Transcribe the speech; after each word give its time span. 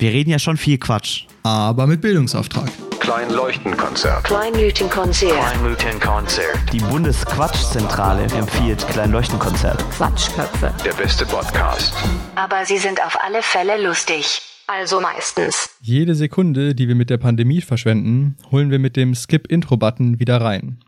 Wir 0.00 0.12
reden 0.12 0.30
ja 0.30 0.38
schon 0.38 0.56
viel 0.56 0.78
Quatsch. 0.78 1.26
Aber 1.42 1.86
mit 1.86 2.00
Bildungsauftrag. 2.00 2.70
Kleinleuchtenkonzert. 3.00 4.24
Kleinleuchtenkonzert. 4.24 5.34
Kleinleuchtenkonzert. 5.34 6.72
Die 6.72 6.78
Bundesquatschzentrale 6.78 8.22
empfiehlt 8.22 8.88
Kleinleuchtenkonzert. 8.88 9.78
Quatschköpfe. 9.90 10.72
Der 10.82 10.94
beste 10.94 11.26
Podcast. 11.26 11.92
Aber 12.34 12.64
sie 12.64 12.78
sind 12.78 13.04
auf 13.04 13.18
alle 13.22 13.42
Fälle 13.42 13.86
lustig. 13.86 14.40
Also 14.66 15.02
meistens. 15.02 15.68
Jede 15.82 16.14
Sekunde, 16.14 16.74
die 16.74 16.88
wir 16.88 16.94
mit 16.94 17.10
der 17.10 17.18
Pandemie 17.18 17.60
verschwenden, 17.60 18.38
holen 18.50 18.70
wir 18.70 18.78
mit 18.78 18.96
dem 18.96 19.14
Skip-Intro-Button 19.14 20.18
wieder 20.18 20.40
rein. 20.40 20.82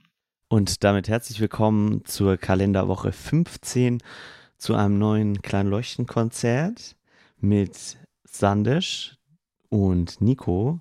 Und 0.49 0.85
damit 0.85 1.11
herzlich 1.11 1.39
willkommen 1.39 2.03
zur 2.07 2.39
Kalenderwoche 2.39 3.13
15 3.13 4.03
zu 4.57 4.75
einem 4.75 4.99
neuen 4.99 5.43
Kleinleuchtenkonzert 5.43 6.97
mit 7.41 7.99
Sandisch 8.35 9.17
und 9.69 10.21
Nico. 10.21 10.81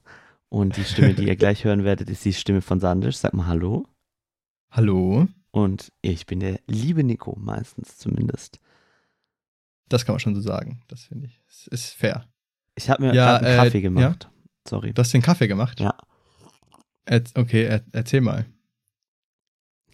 Und 0.49 0.75
die 0.75 0.83
Stimme, 0.83 1.13
die 1.13 1.27
ihr 1.27 1.35
gleich 1.37 1.63
hören 1.63 1.83
werdet, 1.83 2.09
ist 2.09 2.25
die 2.25 2.33
Stimme 2.33 2.61
von 2.61 2.79
Sandisch. 2.79 3.17
Sag 3.17 3.33
mal 3.33 3.47
Hallo. 3.47 3.87
Hallo? 4.71 5.27
Und 5.51 5.91
ich 6.01 6.25
bin 6.25 6.39
der 6.39 6.59
liebe 6.67 7.03
Nico, 7.03 7.37
meistens 7.37 7.97
zumindest. 7.97 8.59
Das 9.89 10.05
kann 10.05 10.13
man 10.13 10.19
schon 10.19 10.35
so 10.35 10.41
sagen. 10.41 10.81
Das 10.87 11.03
finde 11.03 11.27
ich. 11.27 11.41
Es 11.49 11.67
ist 11.67 11.89
fair. 11.89 12.25
Ich 12.75 12.89
habe 12.89 13.03
mir 13.03 13.13
Ja, 13.13 13.39
gerade 13.39 13.45
einen 13.45 13.59
äh, 13.59 13.63
Kaffee 13.63 13.81
gemacht. 13.81 14.29
Sorry. 14.67 14.93
Du 14.93 15.01
hast 15.01 15.13
den 15.13 15.21
Kaffee 15.21 15.47
gemacht? 15.47 15.79
Ja. 15.79 15.95
Er, 17.05 17.23
okay, 17.35 17.63
er, 17.65 17.83
erzähl 17.91 18.21
mal. 18.21 18.45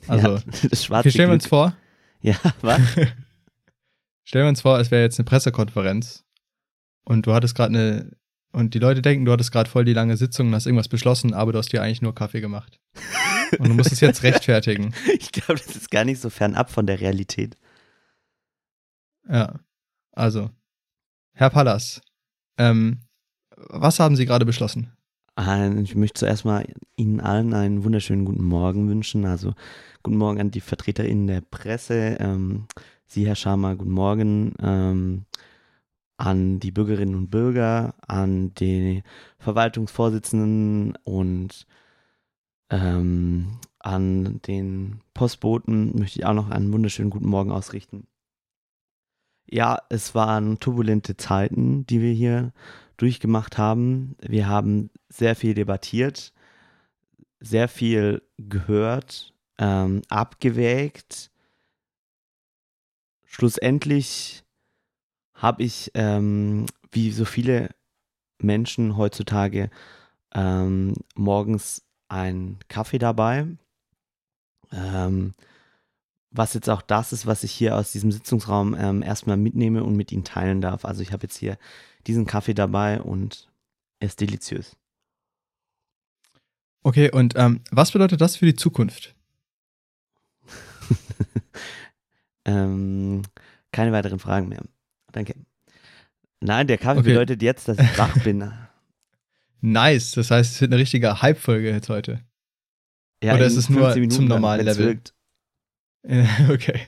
Also, 0.08 0.36
ja, 0.36 0.42
das 0.70 0.86
schwarze 0.86 1.10
okay, 1.10 1.12
stellen 1.12 1.30
wir 1.30 1.34
uns 1.34 1.48
vor. 1.48 1.76
Ja, 2.22 2.36
was? 2.62 2.82
Stellen 4.24 4.46
wir 4.46 4.50
uns 4.50 4.62
vor, 4.62 4.78
es 4.80 4.92
wäre 4.92 5.04
jetzt 5.04 5.18
eine 5.20 5.26
Pressekonferenz 5.26 6.27
und 7.08 7.26
du 7.26 7.34
hattest 7.34 7.56
gerade 7.56 7.74
eine 7.78 8.12
und 8.52 8.74
die 8.74 8.80
Leute 8.80 9.02
denken, 9.02 9.26
du 9.26 9.32
hattest 9.32 9.52
gerade 9.52 9.70
voll 9.70 9.86
die 9.86 9.94
lange 9.94 10.18
Sitzung 10.18 10.48
und 10.48 10.56
hast 10.56 10.66
irgendwas 10.66 10.88
beschlossen, 10.88 11.34
aber 11.34 11.52
du 11.52 11.60
hast 11.60 11.72
dir 11.72 11.82
eigentlich 11.82 12.02
nur 12.02 12.16
Kaffee 12.16 12.42
gemacht. 12.42 12.80
Und 13.60 13.70
du 13.70 13.74
musst 13.76 13.94
es 13.94 14.02
jetzt 14.02 14.24
rechtfertigen. 14.24 14.94
ich 15.20 15.32
glaube, 15.32 15.56
das 15.66 15.74
ist 15.76 15.90
gar 15.90 16.04
nicht 16.04 16.20
so 16.20 16.30
fernab 16.30 16.70
von 16.70 16.86
der 16.86 17.00
Realität. 17.00 17.56
Ja. 19.30 19.60
Also, 20.12 20.50
Herr 21.34 21.50
Pallas, 21.50 22.02
ähm, 22.58 23.00
was 23.56 24.00
haben 24.02 24.16
Sie 24.18 24.26
gerade 24.26 24.46
beschlossen? 24.46 24.92
Ein- 25.36 25.78
Ich 25.84 25.96
möchte 25.96 26.20
zuerst 26.20 26.44
mal 26.44 26.66
Ihnen 26.98 27.22
allen 27.22 27.54
einen 27.54 27.84
wunderschönen 27.86 28.26
guten 28.26 28.44
Morgen 28.44 28.90
wünschen. 28.90 29.26
Also 29.26 29.54
guten 30.04 30.18
Morgen 30.18 30.42
an 30.42 30.52
die 30.52 30.62
VertreterInnen 30.62 31.28
der 31.28 31.42
Presse. 31.42 32.18
Ähm, 32.20 32.68
Sie, 33.06 33.26
Herr 33.28 33.36
Schamer, 33.36 33.76
guten 33.76 33.92
Morgen. 33.92 34.54
Ähm, 34.62 35.26
an 36.18 36.60
die 36.60 36.72
Bürgerinnen 36.72 37.16
und 37.16 37.30
Bürger, 37.30 37.94
an 38.08 38.54
die 38.56 39.04
Verwaltungsvorsitzenden 39.38 40.98
und 41.04 41.68
ähm, 42.70 43.60
an 43.80 44.42
den 44.42 45.02
Postboten 45.14 45.98
möchte 45.98 46.20
ich 46.20 46.26
auch 46.26 46.34
noch 46.34 46.50
einen 46.50 46.74
wunderschönen 46.74 47.12
guten 47.12 47.30
Morgen 47.30 47.52
ausrichten. 47.52 48.08
Ja, 49.50 49.80
es 49.90 50.14
waren 50.14 50.60
turbulente 50.60 51.16
Zeiten, 51.16 51.86
die 51.86 52.02
wir 52.02 52.12
hier 52.12 52.52
durchgemacht 52.98 53.58
haben. 53.58 54.18
Wir 54.20 54.48
haben 54.48 54.90
sehr 55.08 55.36
viel 55.36 55.54
debattiert, 55.54 56.34
sehr 57.40 57.70
viel 57.70 58.24
gehört, 58.38 59.34
ähm, 59.58 60.02
abgewägt. 60.10 61.32
Schlussendlich 63.24 64.44
habe 65.38 65.64
ich, 65.64 65.92
ähm, 65.94 66.66
wie 66.92 67.12
so 67.12 67.24
viele 67.24 67.70
Menschen 68.42 68.98
heutzutage, 68.98 69.70
ähm, 70.34 70.94
morgens 71.16 71.84
einen 72.10 72.60
Kaffee 72.68 72.98
dabei. 72.98 73.48
Ähm, 74.72 75.34
was 76.32 76.54
jetzt 76.54 76.70
auch 76.70 76.82
das 76.82 77.14
ist, 77.14 77.26
was 77.26 77.44
ich 77.44 77.52
hier 77.52 77.76
aus 77.76 77.92
diesem 77.92 78.12
Sitzungsraum 78.12 78.76
ähm, 78.78 79.02
erstmal 79.02 79.38
mitnehme 79.38 79.84
und 79.84 79.96
mit 79.96 80.12
Ihnen 80.12 80.24
teilen 80.24 80.62
darf. 80.62 80.86
Also 80.86 81.02
ich 81.02 81.12
habe 81.12 81.24
jetzt 81.24 81.38
hier 81.38 81.58
diesen 82.06 82.26
Kaffee 82.26 82.54
dabei 82.54 83.02
und 83.02 83.50
er 84.00 84.08
ist 84.08 84.20
deliziös. 84.20 84.76
Okay, 86.84 87.12
und 87.12 87.34
ähm, 87.38 87.62
was 87.72 87.92
bedeutet 87.92 88.22
das 88.22 88.36
für 88.36 88.46
die 88.46 88.56
Zukunft? 88.56 89.16
ähm, 92.46 93.24
keine 93.72 93.92
weiteren 93.92 94.20
Fragen 94.20 94.50
mehr. 94.50 94.64
Danke. 95.12 95.36
Nein, 96.40 96.68
der 96.68 96.78
Kaffee 96.78 97.00
Okay. 97.00 97.10
bedeutet 97.10 97.42
jetzt, 97.42 97.68
dass 97.68 97.80
ich 97.80 97.98
wach 97.98 98.18
bin. 98.24 98.52
Nice, 99.60 100.12
das 100.12 100.30
heißt, 100.30 100.54
es 100.54 100.62
wird 100.62 100.72
eine 100.72 100.80
richtige 100.80 101.20
Hype-Folge 101.22 101.72
jetzt 101.72 101.90
heute. 101.90 102.22
Ja, 103.24 103.34
Oder 103.34 103.48
ist 103.48 103.56
es 103.56 103.70
nur 103.70 103.90
15 103.92 104.12
zum 104.12 104.26
normalen 104.26 104.66
Level? 104.66 104.86
wirkt. 104.88 105.14
Okay. 106.50 106.80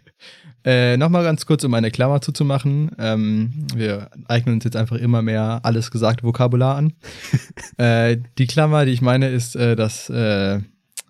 Äh, 0.63 0.95
Nochmal 0.97 1.23
ganz 1.23 1.45
kurz, 1.45 1.63
um 1.63 1.73
eine 1.73 1.89
Klammer 1.89 2.21
zuzumachen. 2.21 2.91
Ähm, 2.99 3.65
wir 3.73 4.11
eignen 4.27 4.55
uns 4.55 4.65
jetzt 4.65 4.75
einfach 4.75 4.97
immer 4.97 5.21
mehr 5.23 5.61
alles 5.63 5.89
gesagte 5.89 6.23
Vokabular 6.23 6.75
an. 6.77 6.93
äh, 7.77 8.17
die 8.37 8.45
Klammer, 8.47 8.85
die 8.85 8.91
ich 8.91 9.01
meine, 9.01 9.29
ist 9.29 9.55
äh, 9.55 9.75
das, 9.75 10.09
äh, 10.09 10.61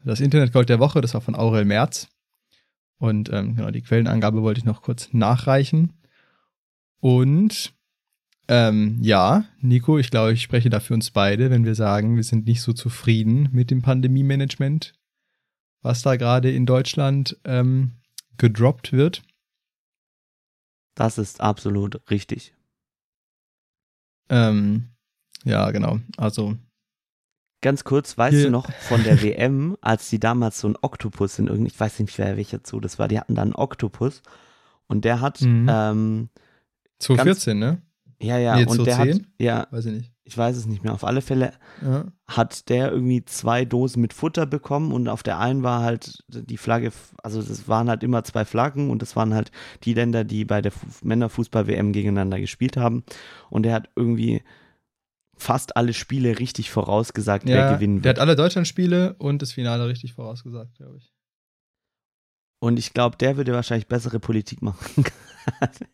das 0.05 0.21
Internetgold 0.21 0.69
der 0.69 0.79
Woche. 0.79 1.01
Das 1.01 1.13
war 1.13 1.21
von 1.21 1.35
Aurel 1.35 1.65
Merz. 1.65 2.07
Und 2.99 3.31
ähm, 3.33 3.55
genau, 3.55 3.69
die 3.71 3.81
Quellenangabe 3.81 4.41
wollte 4.43 4.59
ich 4.59 4.65
noch 4.65 4.81
kurz 4.81 5.09
nachreichen. 5.11 5.93
Und 6.99 7.73
ähm, 8.47 8.97
ja, 9.01 9.45
Nico, 9.61 9.97
ich 9.99 10.09
glaube, 10.11 10.33
ich 10.33 10.41
spreche 10.41 10.69
da 10.69 10.79
für 10.79 10.93
uns 10.93 11.11
beide, 11.11 11.49
wenn 11.51 11.65
wir 11.65 11.75
sagen, 11.75 12.15
wir 12.15 12.23
sind 12.23 12.45
nicht 12.47 12.61
so 12.61 12.73
zufrieden 12.73 13.49
mit 13.51 13.69
dem 13.71 13.81
Pandemie-Management, 13.81 14.93
was 15.81 16.01
da 16.01 16.15
gerade 16.15 16.51
in 16.51 16.65
Deutschland 16.65 17.37
ähm, 17.45 17.91
gedroppt 18.37 18.91
wird. 18.91 19.21
Das 20.95 21.17
ist 21.17 21.41
absolut 21.41 22.01
richtig. 22.09 22.53
Ähm, 24.29 24.89
ja, 25.43 25.71
genau. 25.71 25.99
Also, 26.17 26.57
Ganz 27.61 27.83
kurz, 27.83 28.17
weißt 28.17 28.35
Hier- 28.35 28.45
du 28.45 28.51
noch 28.51 28.71
von 28.71 29.03
der 29.03 29.21
WM, 29.21 29.77
als 29.81 30.09
die 30.09 30.19
damals 30.19 30.61
so 30.61 30.67
einen 30.67 30.77
Oktopus 30.81 31.39
in 31.39 31.47
irgendein, 31.47 31.73
ich 31.73 31.79
weiß 31.79 31.99
nicht, 31.99 32.17
wer 32.17 32.37
welcher 32.37 32.61
Zoo 32.65 32.79
das 32.79 32.99
war, 32.99 33.09
die 33.09 33.19
hatten 33.19 33.35
da 33.35 33.41
einen 33.41 33.53
Oktopus 33.53 34.21
und 34.87 35.03
der 35.03 35.19
hat, 35.19 35.41
Mhm. 35.41 35.67
ähm, 35.69 36.29
2014, 36.99 37.57
ne? 37.57 37.81
ja, 38.21 38.37
ja, 38.37 38.55
Nee, 38.57 38.65
und 38.65 38.85
der 38.85 38.97
hat, 38.97 39.07
2010? 39.07 39.33
ja, 39.39 39.67
Weiß 39.71 39.85
ich 39.85 39.93
nicht. 39.93 40.13
ich 40.25 40.37
weiß 40.37 40.57
es 40.57 40.65
nicht 40.65 40.83
mehr, 40.83 40.93
auf 40.93 41.03
alle 41.05 41.21
Fälle 41.21 41.53
Ja. 41.81 42.05
hat 42.27 42.67
der 42.69 42.91
irgendwie 42.91 43.23
zwei 43.23 43.63
Dosen 43.65 44.01
mit 44.01 44.13
Futter 44.13 44.45
bekommen 44.45 44.91
und 44.91 45.07
auf 45.07 45.23
der 45.23 45.39
einen 45.39 45.63
war 45.63 45.81
halt 45.81 46.23
die 46.27 46.57
Flagge, 46.57 46.91
also 47.23 47.41
das 47.41 47.67
waren 47.69 47.89
halt 47.89 48.03
immer 48.03 48.23
zwei 48.25 48.43
Flaggen 48.45 48.89
und 48.89 49.01
das 49.01 49.15
waren 49.15 49.33
halt 49.33 49.51
die 49.85 49.93
Länder, 49.93 50.23
die 50.25 50.43
bei 50.43 50.61
der 50.61 50.71
Fu- 50.73 50.85
Männerfußball-WM 51.03 51.93
gegeneinander 51.93 52.39
gespielt 52.39 52.75
haben 52.77 53.03
und 53.49 53.63
der 53.63 53.73
hat 53.73 53.89
irgendwie 53.95 54.43
fast 55.37 55.77
alle 55.77 55.93
Spiele 55.93 56.37
richtig 56.39 56.69
vorausgesagt, 56.69 57.45
wer 57.45 57.55
ja 57.55 57.73
gewinnen 57.73 58.01
der 58.01 58.09
wird. 58.09 58.17
hat 58.17 58.21
alle 58.21 58.35
Deutschlandspiele 58.35 59.13
und 59.19 59.41
das 59.41 59.53
Finale 59.53 59.87
richtig 59.87 60.11
vorausgesagt, 60.13 60.75
glaube 60.75 60.97
ich. 60.97 61.13
Und 62.61 62.77
ich 62.77 62.93
glaube, 62.93 63.15
der 63.15 63.37
würde 63.37 63.53
wahrscheinlich 63.53 63.87
bessere 63.87 64.19
Politik 64.19 64.61
machen. 64.61 65.05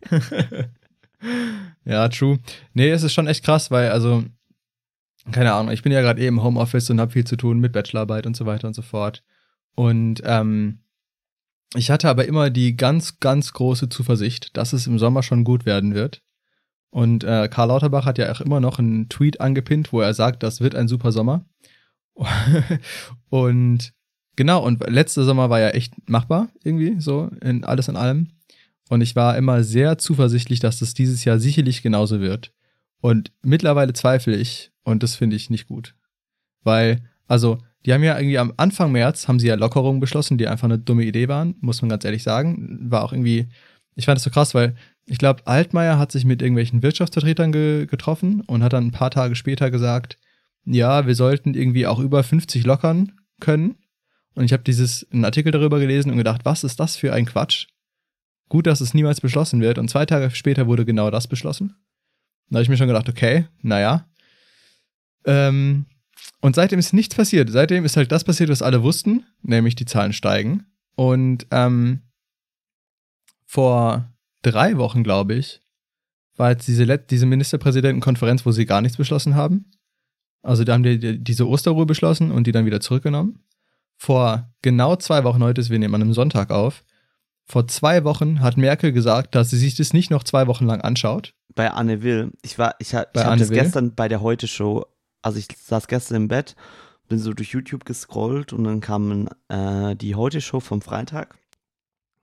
ja, 1.86 2.08
true. 2.10 2.40
Nee, 2.74 2.90
es 2.90 3.04
ist 3.04 3.14
schon 3.14 3.28
echt 3.28 3.44
krass, 3.44 3.72
weil, 3.72 3.90
also, 3.92 4.24
keine 5.32 5.54
Ahnung, 5.54 5.72
ich 5.72 5.82
bin 5.82 5.92
ja 5.92 6.02
gerade 6.02 6.22
eh 6.22 6.28
im 6.28 6.44
Homeoffice 6.44 6.90
und 6.90 7.00
habe 7.00 7.12
viel 7.12 7.26
zu 7.26 7.36
tun 7.36 7.60
mit 7.60 7.74
Bachelorarbeit 7.74 8.26
und 8.26 8.36
so 8.36 8.46
weiter 8.46 8.68
und 8.68 8.74
so 8.74 8.82
fort. 8.82 9.24
Und 9.76 10.22
ähm, 10.26 10.80
ich 11.76 11.92
hatte 11.92 12.10
aber 12.10 12.26
immer 12.26 12.50
die 12.50 12.78
ganz, 12.78 13.20
ganz 13.20 13.54
große 13.54 13.90
Zuversicht, 13.90 14.56
dass 14.56 14.74
es 14.74 14.88
im 14.88 15.00
Sommer 15.00 15.24
schon 15.24 15.44
gut 15.44 15.66
werden 15.66 15.94
wird. 15.94 16.22
Und 16.90 17.24
äh, 17.26 17.50
Karl 17.50 17.68
Lauterbach 17.68 18.06
hat 18.06 18.18
ja 18.18 18.32
auch 18.32 18.40
immer 18.40 18.62
noch 18.62 18.80
einen 18.80 19.10
Tweet 19.10 19.42
angepinnt, 19.42 19.92
wo 19.92 20.00
er 20.00 20.14
sagt, 20.14 20.44
das 20.44 20.62
wird 20.62 20.76
ein 20.76 20.88
super 20.88 21.12
Sommer. 21.12 21.46
und 23.30 23.92
genau, 24.38 24.64
und 24.64 24.90
letzter 24.90 25.26
Sommer 25.26 25.50
war 25.50 25.60
ja 25.60 25.70
echt 25.70 25.94
machbar, 26.10 26.48
irgendwie, 26.64 27.02
so, 27.02 27.30
in 27.42 27.66
alles 27.66 27.90
in 27.90 27.98
allem. 27.98 28.30
Und 28.90 29.02
ich 29.02 29.16
war 29.16 29.38
immer 29.38 29.64
sehr 29.64 29.98
zuversichtlich, 29.98 30.60
dass 30.60 30.80
das 30.80 30.94
dieses 30.94 31.26
Jahr 31.26 31.40
sicherlich 31.40 31.82
genauso 31.82 32.20
wird. 32.20 32.52
Und 33.02 33.32
mittlerweile 33.42 33.94
zweifle 33.94 34.36
ich 34.36 34.72
und 34.84 35.04
das 35.04 35.16
finde 35.16 35.36
ich 35.36 35.50
nicht 35.50 35.68
gut. 35.68 35.96
Weil, 36.64 37.04
also, 37.28 37.60
die 37.86 37.94
haben 37.94 38.04
ja 38.04 38.18
irgendwie 38.18 38.40
am 38.40 38.54
Anfang 38.58 38.92
März 38.92 39.28
haben 39.28 39.40
sie 39.40 39.48
ja 39.48 39.56
Lockerungen 39.56 40.00
beschlossen, 40.00 40.38
die 40.38 40.48
einfach 40.48 40.66
eine 40.66 40.80
dumme 40.80 41.04
Idee 41.04 41.28
waren, 41.28 41.56
muss 41.62 41.82
man 41.82 41.90
ganz 41.90 42.04
ehrlich 42.04 42.24
sagen. 42.24 42.92
War 42.92 43.04
auch 43.04 43.14
irgendwie, 43.14 43.48
ich 43.96 44.06
fand 44.06 44.16
das 44.16 44.24
so 44.24 44.32
krass, 44.32 44.56
weil 44.56 44.76
ich 45.06 45.20
glaube, 45.20 45.46
Altmaier 45.46 46.00
hat 46.00 46.12
sich 46.12 46.26
mit 46.26 46.42
irgendwelchen 46.42 46.82
Wirtschaftsvertretern 46.82 47.52
ge 47.52 47.86
getroffen 47.86 48.42
und 48.42 48.64
hat 48.64 48.74
dann 48.74 48.88
ein 48.88 48.92
paar 48.92 49.12
Tage 49.12 49.36
später 49.36 49.70
gesagt, 49.70 50.18
ja, 50.66 51.06
wir 51.06 51.14
sollten 51.14 51.54
irgendwie 51.54 51.86
auch 51.86 52.00
über 52.00 52.24
50 52.24 52.66
lockern 52.66 53.12
können. 53.40 53.76
Und 54.34 54.46
ich 54.46 54.54
habe 54.54 54.64
dieses 54.64 55.08
einen 55.12 55.26
Artikel 55.26 55.52
darüber 55.52 55.80
gelesen 55.80 56.12
und 56.12 56.18
gedacht, 56.18 56.42
was 56.44 56.64
ist 56.64 56.80
das 56.80 56.98
für 56.98 57.14
ein 57.14 57.26
Quatsch? 57.26 57.68
Gut, 58.50 58.68
dass 58.68 58.82
es 58.82 58.94
niemals 58.94 59.22
beschlossen 59.22 59.62
wird. 59.62 59.78
Und 59.78 59.90
zwei 59.90 60.06
Tage 60.06 60.32
später 60.32 60.68
wurde 60.68 60.86
genau 60.86 61.10
das 61.10 61.28
beschlossen. 61.28 61.76
Da 62.50 62.58
habe 62.58 62.64
ich 62.64 62.70
mir 62.70 62.78
schon 62.78 62.88
gedacht, 62.88 63.10
okay, 63.10 63.48
naja. 63.62 64.08
Ähm, 65.26 65.86
und 66.42 66.56
seitdem 66.56 66.78
ist 66.78 66.94
nichts 66.94 67.16
passiert. 67.16 67.50
Seitdem 67.50 67.86
ist 67.86 67.98
halt 67.98 68.12
das 68.12 68.24
passiert, 68.24 68.50
was 68.50 68.62
alle 68.62 68.84
wussten, 68.84 69.26
nämlich 69.42 69.76
die 69.76 69.86
Zahlen 69.86 70.14
steigen. 70.14 70.66
Und 70.96 71.48
ähm, 71.52 72.02
vor 73.46 74.14
drei 74.44 74.78
Wochen, 74.78 75.04
glaube 75.04 75.34
ich, 75.34 75.62
war 76.38 76.52
jetzt 76.52 76.68
diese, 76.68 76.84
Let 76.84 77.10
diese 77.12 77.26
Ministerpräsidentenkonferenz, 77.26 78.46
wo 78.46 78.52
sie 78.52 78.66
gar 78.66 78.82
nichts 78.82 78.98
beschlossen 78.98 79.36
haben. 79.36 79.72
Also 80.42 80.64
da 80.64 80.74
haben 80.74 80.84
die, 80.84 81.00
die 81.00 81.24
diese 81.24 81.48
Osterruhe 81.48 81.86
beschlossen 81.86 82.32
und 82.32 82.46
die 82.46 82.52
dann 82.52 82.66
wieder 82.66 82.80
zurückgenommen. 82.80 83.40
Vor 83.98 84.52
genau 84.62 84.96
zwei 84.98 85.24
Wochen, 85.24 85.42
heute 85.42 85.62
ist, 85.62 85.70
wir 85.70 85.80
nehmen 85.80 85.96
an 85.96 86.02
einem 86.02 86.14
Sonntag 86.14 86.52
auf, 86.52 86.84
vor 87.46 87.68
zwei 87.68 88.04
Wochen 88.04 88.42
hat 88.42 88.58
Merkel 88.58 88.92
gesagt, 88.92 89.36
dass 89.36 89.50
sie 89.52 89.58
sich 89.58 89.76
das 89.76 89.94
nicht 89.94 90.10
noch 90.12 90.24
zwei 90.24 90.48
Wochen 90.48 90.66
lang 90.66 90.82
anschaut. 90.82 91.34
Bei 91.54 91.72
Anne 91.72 92.02
Will. 92.02 92.32
Ich 92.42 92.58
war, 92.58 92.76
ich, 92.80 92.94
ha- 92.96 93.06
ich 93.14 93.24
habe 93.24 93.38
das 93.38 93.50
Will? 93.50 93.58
gestern 93.60 93.96
bei 93.96 94.08
der 94.08 94.22
Heute-Show, 94.22 94.86
also 95.22 95.38
ich 95.40 95.48
saß 95.58 95.88
gestern 95.88 96.16
im 96.18 96.28
Bett, 96.28 96.56
bin 97.08 97.20
so 97.20 97.34
durch 97.34 97.50
YouTube 97.52 97.86
gescrollt 97.86 98.52
und 98.52 98.64
dann 98.64 98.82
kam 98.82 99.30
äh, 99.50 99.96
die 99.96 100.16
Heute-Show 100.16 100.60
vom 100.60 100.82
Freitag. 100.82 101.36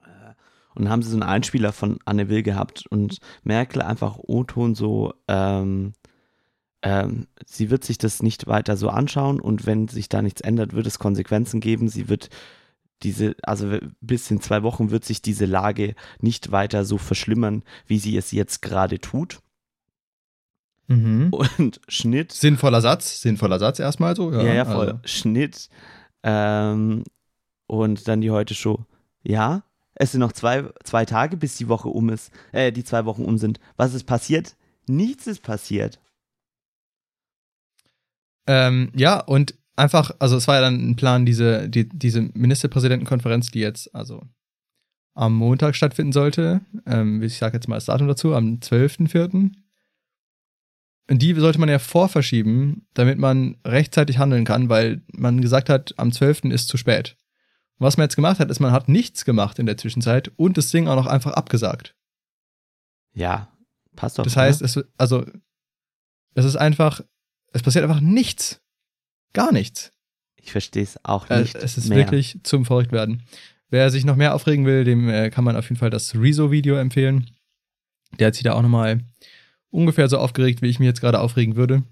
Äh, 0.02 0.34
Und 0.74 0.84
dann 0.84 0.90
haben 0.90 1.02
sie 1.02 1.10
so 1.10 1.16
einen 1.16 1.22
Einspieler 1.22 1.72
von 1.72 1.98
Anne 2.04 2.28
Will 2.28 2.42
gehabt 2.42 2.84
und 2.90 3.18
Merkel 3.44 3.80
einfach 3.80 4.18
O-Ton 4.18 4.74
so, 4.74 5.14
ähm, 5.28 5.92
ähm, 6.82 7.28
sie 7.46 7.70
wird 7.70 7.84
sich 7.84 7.96
das 7.96 8.22
nicht 8.24 8.48
weiter 8.48 8.76
so 8.76 8.88
anschauen 8.88 9.40
und 9.40 9.66
wenn 9.66 9.86
sich 9.86 10.08
da 10.08 10.20
nichts 10.20 10.40
ändert, 10.40 10.72
wird 10.72 10.86
es 10.88 10.98
Konsequenzen 10.98 11.60
geben. 11.60 11.88
Sie 11.88 12.08
wird 12.08 12.28
diese, 13.02 13.34
also 13.42 13.78
bis 14.00 14.30
in 14.30 14.40
zwei 14.40 14.62
Wochen 14.62 14.90
wird 14.90 15.04
sich 15.04 15.22
diese 15.22 15.46
Lage 15.46 15.94
nicht 16.20 16.52
weiter 16.52 16.84
so 16.84 16.98
verschlimmern, 16.98 17.62
wie 17.86 17.98
sie 17.98 18.16
es 18.16 18.32
jetzt 18.32 18.62
gerade 18.62 18.98
tut. 18.98 19.40
Mhm. 20.88 21.32
Und 21.32 21.80
Schnitt, 21.88 22.32
Sinnvoller 22.32 22.80
Satz, 22.80 23.20
sinnvoller 23.20 23.58
Satz 23.58 23.78
erstmal 23.78 24.16
so. 24.16 24.32
ja, 24.32 24.52
ja, 24.52 24.64
voll, 24.64 24.88
also. 24.88 25.00
Schnitt 25.04 25.68
ähm, 26.22 27.04
und 27.66 28.08
dann 28.08 28.20
die 28.20 28.30
heute 28.30 28.54
Show. 28.54 28.84
Ja, 29.22 29.62
es 29.94 30.12
sind 30.12 30.20
noch 30.20 30.32
zwei, 30.32 30.64
zwei 30.84 31.04
Tage, 31.04 31.36
bis 31.36 31.56
die 31.56 31.68
Woche 31.68 31.88
um 31.88 32.08
ist, 32.08 32.32
äh, 32.52 32.72
die 32.72 32.84
zwei 32.84 33.04
Wochen 33.04 33.24
um 33.24 33.38
sind. 33.38 33.60
Was 33.76 33.94
ist 33.94 34.04
passiert? 34.04 34.56
Nichts 34.86 35.26
ist 35.26 35.42
passiert. 35.42 36.00
Ähm, 38.46 38.90
ja, 38.94 39.20
und 39.20 39.54
einfach, 39.76 40.12
also 40.18 40.36
es 40.36 40.48
war 40.48 40.56
ja 40.56 40.60
dann 40.60 40.90
ein 40.90 40.96
Plan, 40.96 41.26
diese, 41.26 41.68
die, 41.68 41.88
diese 41.88 42.22
Ministerpräsidentenkonferenz, 42.22 43.50
die 43.50 43.60
jetzt 43.60 43.94
also 43.94 44.22
am 45.14 45.34
Montag 45.34 45.76
stattfinden 45.76 46.12
sollte, 46.12 46.62
ähm, 46.86 47.22
ich 47.22 47.36
sage 47.36 47.56
jetzt 47.56 47.68
mal 47.68 47.76
das 47.76 47.86
Datum 47.86 48.08
dazu, 48.08 48.34
am 48.34 48.58
12.04. 48.60 49.52
Und 51.10 51.20
die 51.20 51.34
sollte 51.34 51.58
man 51.58 51.68
ja 51.68 51.78
vorverschieben, 51.78 52.86
damit 52.94 53.18
man 53.18 53.56
rechtzeitig 53.66 54.18
handeln 54.18 54.44
kann, 54.44 54.68
weil 54.68 55.02
man 55.12 55.40
gesagt 55.40 55.68
hat, 55.68 55.94
am 55.98 56.12
12. 56.12 56.44
ist 56.44 56.68
zu 56.68 56.76
spät. 56.76 57.16
Und 57.78 57.86
was 57.86 57.96
man 57.96 58.04
jetzt 58.04 58.16
gemacht 58.16 58.38
hat, 58.38 58.50
ist, 58.50 58.60
man 58.60 58.72
hat 58.72 58.88
nichts 58.88 59.24
gemacht 59.24 59.58
in 59.58 59.66
der 59.66 59.76
Zwischenzeit 59.76 60.32
und 60.36 60.56
das 60.56 60.70
Ding 60.70 60.88
auch 60.88 60.96
noch 60.96 61.06
einfach 61.06 61.32
abgesagt. 61.32 61.94
Ja, 63.12 63.52
passt 63.96 64.18
doch. 64.18 64.24
Das 64.24 64.36
heißt, 64.36 64.62
oder? 64.62 64.66
es, 64.66 64.84
also, 64.96 65.26
es 66.34 66.44
ist 66.44 66.56
einfach, 66.56 67.02
es 67.52 67.62
passiert 67.62 67.84
einfach 67.84 68.00
nichts. 68.00 68.61
Gar 69.32 69.52
nichts. 69.52 69.92
ich 70.36 70.52
verstehe 70.52 70.82
es 70.82 71.02
auch 71.04 71.28
Äh, 71.30 71.40
nicht. 71.40 71.54
es 71.54 71.78
ist 71.78 71.88
mehr. 71.88 71.98
wirklich 71.98 72.38
zum 72.42 72.64
Verrücktwerden. 72.64 73.22
Wer 73.70 73.90
sich 73.90 74.04
noch 74.04 74.16
mehr 74.16 74.34
aufregen 74.34 74.66
will, 74.66 74.84
dem 74.84 75.08
äh, 75.08 75.30
kann 75.30 75.44
man 75.44 75.56
auf 75.56 75.64
jeden 75.68 75.78
Fall 75.78 75.90
das 75.90 76.14
Rezo-Video 76.14 76.76
empfehlen. 76.76 77.30
Der 78.18 78.26
hat 78.26 78.34
sich 78.34 78.42
da 78.42 78.52
auch 78.52 78.62
nochmal 78.62 79.00
ungefähr 79.70 80.08
so 80.08 80.18
aufgeregt, 80.18 80.60
wie 80.60 80.66
ich 80.68 80.78
mich 80.78 80.86
jetzt 80.86 81.00
gerade 81.00 81.20
aufregen 81.20 81.56
würde. 81.56 81.82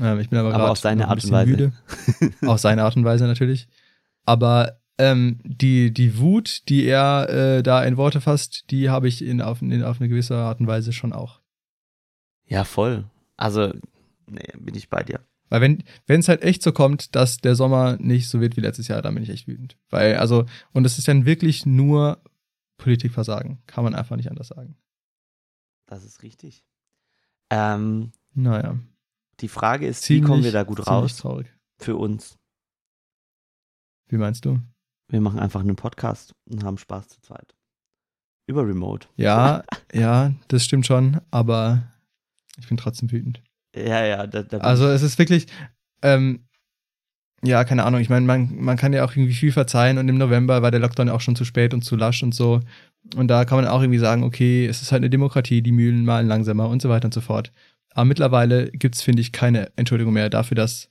Ähm, 0.00 0.18
ich 0.18 0.28
bin 0.30 0.38
aber, 0.38 0.48
Aber 0.48 0.58
gerade 0.58 0.70
auf 0.72 0.78
seine 0.78 1.06
Art 1.08 1.22
und 1.24 1.30
Weise. 1.30 1.50
müde. 1.50 1.72
auf 2.46 2.58
seine 2.58 2.82
Art 2.82 2.96
und 2.96 3.04
Weise 3.04 3.26
natürlich. 3.26 3.68
Aber 4.24 4.80
ähm, 4.98 5.38
die, 5.44 5.92
die 5.92 6.18
Wut, 6.18 6.68
die 6.68 6.84
er 6.84 7.28
äh, 7.58 7.62
da 7.62 7.84
in 7.84 7.96
Worte 7.96 8.20
fasst, 8.20 8.64
die 8.70 8.90
habe 8.90 9.06
ich 9.06 9.22
in, 9.24 9.40
auf, 9.40 9.62
in, 9.62 9.84
auf 9.84 10.00
eine 10.00 10.08
gewisse 10.08 10.36
Art 10.36 10.58
und 10.58 10.66
Weise 10.66 10.92
schon 10.92 11.12
auch. 11.12 11.40
Ja, 12.46 12.64
voll. 12.64 13.04
Also, 13.36 13.72
nee, 14.26 14.42
bin 14.58 14.74
ich 14.74 14.88
bei 14.88 15.04
dir. 15.04 15.20
Weil 15.48 15.60
wenn 15.60 15.84
wenn 16.06 16.20
es 16.20 16.28
halt 16.28 16.42
echt 16.42 16.62
so 16.62 16.72
kommt, 16.72 17.14
dass 17.14 17.38
der 17.38 17.54
Sommer 17.54 17.96
nicht 17.98 18.28
so 18.28 18.40
wird 18.40 18.56
wie 18.56 18.60
letztes 18.60 18.88
Jahr, 18.88 19.02
dann 19.02 19.14
bin 19.14 19.22
ich 19.22 19.30
echt 19.30 19.46
wütend. 19.48 19.76
Weil, 19.90 20.16
also, 20.16 20.44
und 20.72 20.84
es 20.84 20.98
ist 20.98 21.08
dann 21.08 21.24
wirklich 21.24 21.64
nur 21.66 22.22
Politikversagen. 22.78 23.58
Kann 23.66 23.84
man 23.84 23.94
einfach 23.94 24.16
nicht 24.16 24.30
anders 24.30 24.48
sagen. 24.48 24.76
Das 25.86 26.04
ist 26.04 26.22
richtig. 26.22 26.64
Ähm, 27.50 28.12
Naja. 28.34 28.78
die 29.40 29.48
Frage 29.48 29.86
ist, 29.86 30.02
Ziemlich, 30.02 30.22
wie 30.24 30.26
kommen 30.26 30.44
wir 30.44 30.52
da 30.52 30.62
gut 30.64 30.86
raus 30.86 31.16
traurig. 31.16 31.46
für 31.78 31.96
uns? 31.96 32.36
Wie 34.08 34.16
meinst 34.18 34.44
du? 34.44 34.58
Wir 35.08 35.20
machen 35.20 35.38
einfach 35.40 35.60
einen 35.60 35.76
Podcast 35.76 36.32
und 36.50 36.62
haben 36.64 36.76
Spaß 36.78 37.08
zu 37.08 37.20
zweit. 37.22 37.54
Über 38.46 38.66
Remote. 38.66 39.08
Ja, 39.16 39.64
ja, 39.92 40.34
das 40.48 40.64
stimmt 40.64 40.86
schon, 40.86 41.20
aber 41.30 41.90
ich 42.58 42.68
bin 42.68 42.76
trotzdem 42.76 43.10
wütend. 43.10 43.42
Ja, 43.74 44.04
ja, 44.04 44.26
da, 44.26 44.42
da 44.42 44.58
Also 44.58 44.88
es 44.88 45.02
ist 45.02 45.18
wirklich, 45.18 45.46
ähm, 46.02 46.48
ja, 47.42 47.62
keine 47.64 47.84
Ahnung, 47.84 48.00
ich 48.00 48.08
meine, 48.08 48.26
man, 48.26 48.56
man 48.56 48.76
kann 48.76 48.92
ja 48.92 49.04
auch 49.04 49.12
irgendwie 49.12 49.34
viel 49.34 49.52
verzeihen 49.52 49.98
und 49.98 50.08
im 50.08 50.18
November 50.18 50.62
war 50.62 50.70
der 50.70 50.80
Lockdown 50.80 51.08
ja 51.08 51.14
auch 51.14 51.20
schon 51.20 51.36
zu 51.36 51.44
spät 51.44 51.72
und 51.72 51.82
zu 51.82 51.94
lasch 51.94 52.22
und 52.22 52.34
so. 52.34 52.60
Und 53.14 53.28
da 53.28 53.44
kann 53.44 53.58
man 53.58 53.68
auch 53.68 53.80
irgendwie 53.80 54.00
sagen, 54.00 54.24
okay, 54.24 54.66
es 54.66 54.82
ist 54.82 54.90
halt 54.90 55.00
eine 55.00 55.10
Demokratie, 55.10 55.62
die 55.62 55.72
Mühlen 55.72 56.04
malen 56.04 56.26
langsamer 56.26 56.68
und 56.68 56.82
so 56.82 56.88
weiter 56.88 57.06
und 57.06 57.14
so 57.14 57.20
fort. 57.20 57.52
Aber 57.90 58.04
mittlerweile 58.04 58.70
gibt's 58.70 59.02
finde 59.02 59.22
ich, 59.22 59.32
keine 59.32 59.70
Entschuldigung 59.76 60.12
mehr 60.12 60.30
dafür, 60.30 60.56
dass 60.56 60.90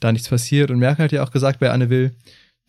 da 0.00 0.12
nichts 0.12 0.28
passiert. 0.28 0.70
Und 0.70 0.78
Merkel 0.78 1.04
hat 1.04 1.12
ja 1.12 1.24
auch 1.24 1.30
gesagt 1.30 1.58
bei 1.58 1.70
Anne 1.70 1.90
Will, 1.90 2.12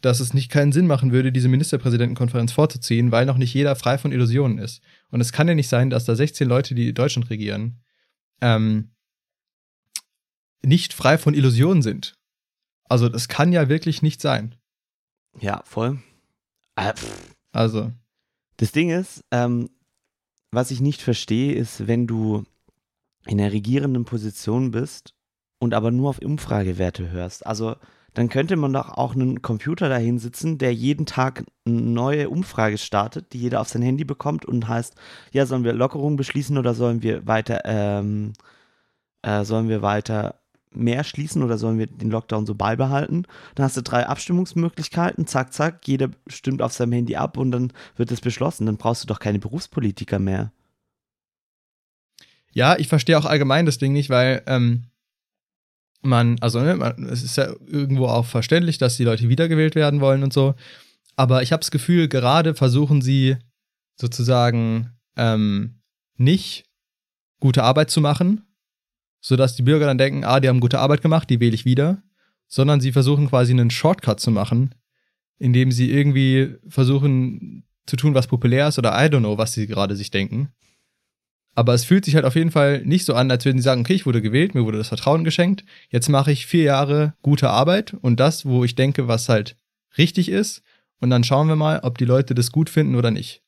dass 0.01 0.19
es 0.19 0.33
nicht 0.33 0.51
keinen 0.51 0.71
Sinn 0.71 0.87
machen 0.87 1.11
würde, 1.11 1.31
diese 1.31 1.47
Ministerpräsidentenkonferenz 1.47 2.51
vorzuziehen, 2.51 3.11
weil 3.11 3.25
noch 3.25 3.37
nicht 3.37 3.53
jeder 3.53 3.75
frei 3.75 3.97
von 3.97 4.11
Illusionen 4.11 4.57
ist. 4.57 4.81
Und 5.11 5.21
es 5.21 5.31
kann 5.31 5.47
ja 5.47 5.55
nicht 5.55 5.69
sein, 5.69 5.89
dass 5.89 6.05
da 6.05 6.15
16 6.15 6.47
Leute, 6.47 6.75
die 6.75 6.93
Deutschland 6.93 7.29
regieren, 7.29 7.79
ähm, 8.41 8.89
nicht 10.65 10.93
frei 10.93 11.17
von 11.17 11.33
Illusionen 11.33 11.81
sind. 11.81 12.15
Also 12.89 13.09
das 13.09 13.27
kann 13.27 13.51
ja 13.51 13.69
wirklich 13.69 14.01
nicht 14.01 14.21
sein. 14.21 14.55
Ja, 15.39 15.61
voll. 15.65 15.99
Pff. 16.79 17.35
Also, 17.51 17.91
Das 18.57 18.71
Ding 18.71 18.89
ist, 18.89 19.23
ähm, 19.31 19.69
was 20.51 20.71
ich 20.71 20.79
nicht 20.81 21.01
verstehe, 21.01 21.53
ist, 21.53 21.87
wenn 21.87 22.07
du 22.07 22.43
in 23.25 23.37
der 23.37 23.51
regierenden 23.51 24.05
Position 24.05 24.71
bist 24.71 25.13
und 25.59 25.73
aber 25.73 25.91
nur 25.91 26.09
auf 26.09 26.19
Umfragewerte 26.19 27.09
hörst. 27.09 27.45
Also 27.45 27.75
dann 28.13 28.29
könnte 28.29 28.55
man 28.57 28.73
doch 28.73 28.89
auch 28.89 29.15
einen 29.15 29.41
Computer 29.41 29.89
dahin 29.89 30.19
sitzen, 30.19 30.59
der 30.59 30.73
jeden 30.73 31.05
Tag 31.05 31.45
eine 31.65 31.81
neue 31.81 32.29
Umfrage 32.29 32.77
startet, 32.77 33.33
die 33.33 33.39
jeder 33.39 33.61
auf 33.61 33.69
sein 33.69 33.81
Handy 33.81 34.03
bekommt 34.03 34.45
und 34.45 34.67
heißt, 34.67 34.95
ja, 35.31 35.45
sollen 35.47 35.63
wir 35.63 35.73
Lockerungen 35.73 36.17
beschließen 36.17 36.57
oder 36.57 36.75
sollen 36.75 37.01
wir 37.01 37.25
weiter, 37.25 37.61
ähm, 37.65 38.33
äh, 39.23 39.43
sollen 39.45 39.67
wir 39.67 39.81
weiter 39.81 40.42
mehr 40.75 41.03
schließen 41.03 41.43
oder 41.43 41.57
sollen 41.57 41.79
wir 41.79 41.87
den 41.87 42.11
Lockdown 42.11 42.45
so 42.45 42.55
beibehalten? 42.55 43.25
Dann 43.55 43.65
hast 43.65 43.77
du 43.77 43.81
drei 43.81 44.07
Abstimmungsmöglichkeiten, 44.07 45.27
zack, 45.27 45.53
zack, 45.53 45.87
jeder 45.87 46.09
stimmt 46.27 46.61
auf 46.61 46.73
seinem 46.73 46.93
Handy 46.93 47.15
ab 47.15 47.37
und 47.37 47.51
dann 47.51 47.73
wird 47.95 48.11
es 48.11 48.21
beschlossen. 48.21 48.65
Dann 48.65 48.77
brauchst 48.77 49.03
du 49.03 49.07
doch 49.07 49.19
keine 49.19 49.39
Berufspolitiker 49.39 50.19
mehr. 50.19 50.51
ja, 52.53 52.77
ich 52.77 52.87
verstehe 52.87 53.17
auch 53.17 53.25
allgemein 53.25 53.65
das 53.65 53.79
Ding 53.79 53.93
nicht, 53.93 54.09
weil 54.09 54.43
ähm, 54.45 54.83
man, 56.01 56.37
also 56.41 56.59
ne, 56.61 56.75
man, 56.75 57.03
es 57.05 57.23
ist 57.23 57.37
ja 57.37 57.53
irgendwo 57.65 58.07
auch 58.07 58.25
verständlich, 58.25 58.77
dass 58.77 58.97
die 58.97 59.03
Leute 59.03 59.29
wiedergewählt 59.29 59.75
werden 59.75 60.01
wollen 60.01 60.23
und 60.23 60.33
so. 60.33 60.53
Aber 61.15 61.41
ich 61.41 61.51
habe 61.51 61.61
das 61.61 61.71
Gefühl, 61.71 62.07
gerade 62.07 62.53
versuchen 62.53 63.01
sie 63.01 63.37
sozusagen 63.99 64.91
ähm, 65.15 65.79
nicht 66.17 66.65
gute 67.39 67.63
Arbeit 67.63 67.89
zu 67.89 68.01
machen, 68.01 68.45
sodass 69.23 69.55
die 69.55 69.63
Bürger 69.63 69.87
dann 69.87 69.97
denken, 69.97 70.25
ah, 70.25 70.39
die 70.39 70.49
haben 70.49 70.59
gute 70.59 70.79
Arbeit 70.79 71.01
gemacht, 71.01 71.29
die 71.29 71.39
wähle 71.39 71.55
ich 71.55 71.65
wieder, 71.65 72.03
sondern 72.47 72.81
sie 72.81 72.91
versuchen 72.91 73.29
quasi 73.29 73.53
einen 73.53 73.71
Shortcut 73.71 74.19
zu 74.19 74.29
machen, 74.29 74.75
indem 75.39 75.71
sie 75.71 75.89
irgendwie 75.89 76.55
versuchen 76.67 77.63
zu 77.85 77.95
tun, 77.95 78.13
was 78.13 78.27
populär 78.27 78.67
ist 78.67 78.77
oder 78.77 78.91
I 78.91 79.07
don't 79.07 79.19
know, 79.19 79.37
was 79.37 79.53
sie 79.53 79.65
gerade 79.65 79.95
sich 79.95 80.11
denken. 80.11 80.49
Aber 81.55 81.73
es 81.73 81.85
fühlt 81.85 82.03
sich 82.03 82.15
halt 82.15 82.25
auf 82.25 82.35
jeden 82.35 82.51
Fall 82.51 82.83
nicht 82.83 83.05
so 83.05 83.13
an, 83.13 83.31
als 83.31 83.45
würden 83.45 83.59
sie 83.59 83.63
sagen, 83.63 83.81
okay, 83.81 83.93
ich 83.93 84.05
wurde 84.05 84.21
gewählt, 84.21 84.55
mir 84.55 84.65
wurde 84.65 84.77
das 84.79 84.89
Vertrauen 84.89 85.23
geschenkt, 85.23 85.63
jetzt 85.89 86.09
mache 86.09 86.31
ich 86.31 86.45
vier 86.45 86.63
Jahre 86.63 87.13
gute 87.21 87.49
Arbeit 87.49 87.93
und 87.93 88.19
das, 88.19 88.45
wo 88.45 88.63
ich 88.63 88.75
denke, 88.75 89.07
was 89.07 89.29
halt 89.29 89.55
richtig 89.97 90.29
ist, 90.29 90.63
und 90.99 91.09
dann 91.09 91.25
schauen 91.25 91.47
wir 91.47 91.57
mal, 91.57 91.81
ob 91.83 91.97
die 91.97 92.05
Leute 92.05 92.33
das 92.33 92.51
gut 92.51 92.69
finden 92.69 92.95
oder 92.95 93.11
nicht. 93.11 93.41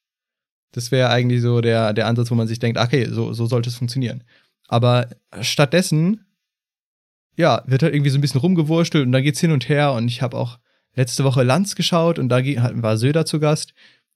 Das 0.73 0.91
wäre 0.91 1.09
eigentlich 1.09 1.41
so 1.41 1.61
der, 1.61 1.93
der 1.93 2.05
Ansatz, 2.05 2.29
wo 2.29 2.35
man 2.35 2.47
sich 2.47 2.59
denkt, 2.59 2.77
okay, 2.77 3.07
so, 3.09 3.31
so 3.31 3.45
sollte 3.45 3.69
es 3.69 3.77
funktionieren. 3.77 4.25
Aber 4.67 5.09
stattdessen, 5.41 6.25
ja, 7.37 7.63
wird 7.65 7.83
halt 7.83 7.93
irgendwie 7.93 8.09
so 8.09 8.17
ein 8.17 8.21
bisschen 8.21 8.41
rumgewurstelt 8.41 9.05
und 9.05 9.11
da 9.11 9.21
geht's 9.21 9.39
hin 9.39 9.51
und 9.51 9.69
her 9.69 9.93
und 9.93 10.07
ich 10.07 10.21
habe 10.21 10.37
auch 10.37 10.59
letzte 10.95 11.23
Woche 11.23 11.43
Lanz 11.43 11.75
geschaut 11.75 12.19
und 12.19 12.29
da 12.29 12.37
war 12.81 12.97
Söder 12.97 13.25
zu 13.25 13.39
Gast 13.39 13.73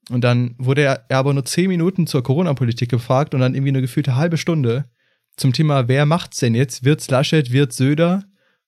und 0.09 0.23
dann 0.23 0.55
wurde 0.57 0.81
er, 0.83 1.05
er 1.09 1.17
aber 1.19 1.33
nur 1.33 1.45
zehn 1.45 1.67
Minuten 1.67 2.07
zur 2.07 2.23
Corona-Politik 2.23 2.89
gefragt 2.89 3.33
und 3.33 3.41
dann 3.41 3.53
irgendwie 3.53 3.69
eine 3.69 3.81
gefühlte 3.81 4.15
halbe 4.15 4.37
Stunde 4.37 4.85
zum 5.35 5.53
Thema, 5.53 5.87
wer 5.87 6.05
macht's 6.05 6.39
denn 6.39 6.55
jetzt? 6.55 6.83
Wird's 6.83 7.09
Laschet, 7.09 7.51
wird's 7.51 7.77
Söder? 7.77 8.23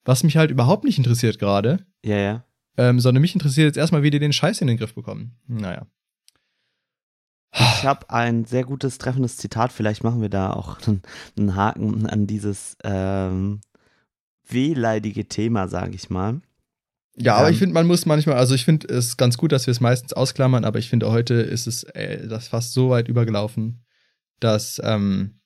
was 0.05 0.23
mich 0.23 0.37
halt 0.37 0.51
überhaupt 0.51 0.83
nicht 0.83 0.97
interessiert 0.97 1.39
gerade, 1.39 1.85
Ja, 2.03 2.17
ja. 2.17 2.45
ähm, 2.77 2.99
sondern 2.99 3.21
mich 3.21 3.33
interessiert 3.33 3.67
jetzt 3.67 3.77
erstmal, 3.77 4.03
wie 4.03 4.09
die 4.09 4.19
den 4.19 4.33
Scheiß 4.33 4.61
in 4.61 4.67
den 4.67 4.77
Griff 4.77 4.95
bekommen. 4.95 5.37
Naja. 5.47 5.85
Ich 7.53 7.85
habe 7.85 8.09
ein 8.09 8.45
sehr 8.45 8.63
gutes, 8.63 8.97
treffendes 8.97 9.37
Zitat. 9.37 9.73
Vielleicht 9.73 10.03
machen 10.03 10.21
wir 10.21 10.29
da 10.29 10.53
auch 10.53 10.77
einen, 11.37 11.55
Haken 11.55 12.05
an 12.05 12.25
dieses 12.25 12.77
ähm, 12.83 13.59
wehleidige 14.47 15.27
Thema, 15.27 15.67
sage 15.67 15.95
ich 15.95 16.09
mal. 16.09 16.41
Ja, 17.17 17.35
aber 17.35 17.47
Ähm, 17.47 17.53
ich 17.53 17.59
finde, 17.59 17.73
man 17.73 17.87
muss 17.87 18.05
manchmal, 18.05 18.37
also 18.37 18.55
ich 18.55 18.63
finde 18.63 18.87
es 18.87 19.17
ganz 19.17 19.37
gut, 19.37 19.51
dass 19.51 19.67
wir 19.67 19.71
es 19.71 19.81
meistens 19.81 20.13
ausklammern, 20.13 20.63
aber 20.63 20.79
ich 20.79 20.89
finde, 20.89 21.11
heute 21.11 21.33
ist 21.35 21.67
es 21.67 21.83
äh, 21.83 22.27
das 22.27 22.47
fast 22.47 22.73
so 22.73 22.89
weit 22.89 23.09
übergelaufen, 23.09 23.83
dass, 24.39 24.79
ähm, 24.83 25.41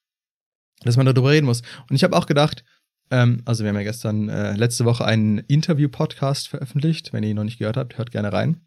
dass 0.82 0.98
man 0.98 1.08
darüber 1.08 1.32
reden 1.32 1.48
muss. 1.48 1.64
Und 1.90 1.96
ich 1.96 2.04
habe 2.04 2.16
auch 2.16 2.28
gedacht, 2.28 2.64
ähm, 3.10 3.42
also 3.46 3.64
wir 3.64 3.70
haben 3.70 3.78
ja 3.78 3.84
gestern, 3.84 4.30
äh, 4.30 4.54
letzte 4.56 4.86
Woche 4.86 5.06
einen 5.06 5.40
Interview-Podcast 5.40 6.50
veröffentlicht. 6.50 7.14
Wenn 7.14 7.24
ihr 7.24 7.30
ihn 7.30 7.36
noch 7.36 7.44
nicht 7.44 7.60
gehört 7.60 7.78
habt, 7.78 7.98
hört 7.98 8.12
gerne 8.12 8.32
rein. 8.32 8.62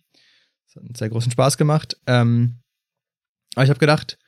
Das 0.66 0.76
hat 0.76 0.82
einen 0.84 0.94
sehr 0.94 1.08
großen 1.08 1.32
Spaß 1.32 1.56
gemacht. 1.56 1.96
Ähm, 2.06 2.58
aber 3.58 3.64
ich 3.64 3.70
habe 3.70 3.80
gedacht, 3.80 4.18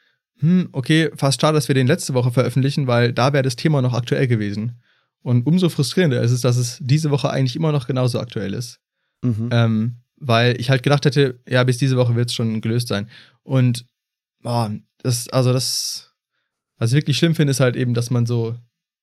hm, 0.41 0.71
okay, 0.73 1.09
fast 1.15 1.41
schade, 1.41 1.55
dass 1.55 1.69
wir 1.69 1.75
den 1.77 1.87
letzte 1.87 2.15
Woche 2.15 2.33
veröffentlichen, 2.33 2.89
weil 2.89 3.13
da 3.13 3.33
wäre 3.33 3.45
das 3.45 3.55
Thema 3.55 3.81
noch 3.81 3.95
aktuell 3.95 4.27
gewesen. 4.27 4.83
Und 5.23 5.47
umso 5.47 5.69
frustrierender 5.69 6.21
ist 6.21 6.33
es, 6.33 6.41
dass 6.41 6.57
es 6.57 6.79
diese 6.81 7.13
Woche 7.13 7.31
eigentlich 7.31 7.55
immer 7.55 7.71
noch 7.71 7.87
genauso 7.87 8.19
aktuell 8.19 8.55
ist. 8.55 8.81
Mhm. 9.23 9.49
Ähm, 9.53 9.97
weil 10.17 10.61
ich 10.61 10.69
halt 10.69 10.83
gedacht 10.83 11.05
hätte, 11.05 11.39
ja, 11.47 11.63
bis 11.63 11.79
diese 11.79 11.97
Woche 11.97 12.17
wird 12.17 12.31
es 12.31 12.35
schon 12.35 12.61
gelöst 12.61 12.89
sein. 12.89 13.09
Und 13.45 13.87
oh, 14.43 14.69
das, 14.99 15.29
also 15.29 15.53
das, 15.53 16.13
was 16.77 16.91
ich 16.91 16.97
wirklich 16.97 17.17
schlimm 17.17 17.37
finde, 17.37 17.53
ist 17.53 17.61
halt 17.61 17.77
eben, 17.77 17.95
dass 17.95 18.11
man 18.11 18.27
so, 18.27 18.57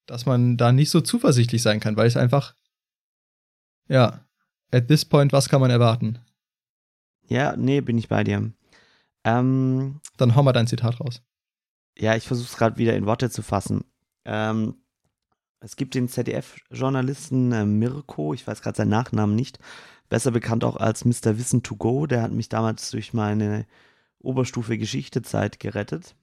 dass 0.07 0.25
man 0.25 0.57
da 0.57 0.73
nicht 0.73 0.89
so 0.89 0.99
zuversichtlich 0.99 1.61
sein 1.61 1.79
kann, 1.79 1.95
weil 1.95 2.07
es 2.07 2.17
einfach, 2.17 2.53
ja, 3.87 4.25
at 4.71 4.89
this 4.89 5.05
point, 5.05 5.31
was 5.31 5.47
kann 5.47 5.61
man 5.61 5.71
erwarten? 5.71 6.19
Ja, 7.29 7.55
nee, 7.55 7.79
bin 7.79 7.97
ich 7.97 8.09
bei 8.09 8.25
dir. 8.25 8.51
Ähm, 9.27 9.99
Dann 10.17 10.35
hau 10.35 10.43
mal 10.43 10.53
dein 10.53 10.67
Zitat 10.67 10.99
raus. 10.99 11.21
ja, 11.97 12.15
ich 12.15 12.27
versuche 12.27 12.47
es 12.47 12.57
gerade 12.57 12.77
wieder 12.77 12.95
in 12.95 13.05
Worte 13.05 13.29
zu 13.29 13.41
fassen. 13.41 13.83
Ähm, 14.25 14.75
es 15.59 15.75
gibt 15.75 15.95
den 15.95 16.07
ZDF-Journalisten 16.07 17.51
äh, 17.51 17.65
Mirko, 17.65 18.33
ich 18.33 18.45
weiß 18.45 18.61
gerade 18.61 18.77
seinen 18.77 18.89
Nachnamen 18.89 19.35
nicht, 19.35 19.59
besser 20.07 20.31
bekannt 20.31 20.63
auch 20.63 20.77
als 20.77 21.03
Mr. 21.05 21.37
Wissen 21.37 21.63
to 21.63 21.75
Go, 21.75 22.05
der 22.05 22.21
hat 22.21 22.31
mich 22.31 22.47
damals 22.49 22.91
durch 22.91 23.13
meine 23.13 23.65
Oberstufe 24.19 24.77
Geschichtezeit 24.77 25.59
gerettet. 25.59 26.15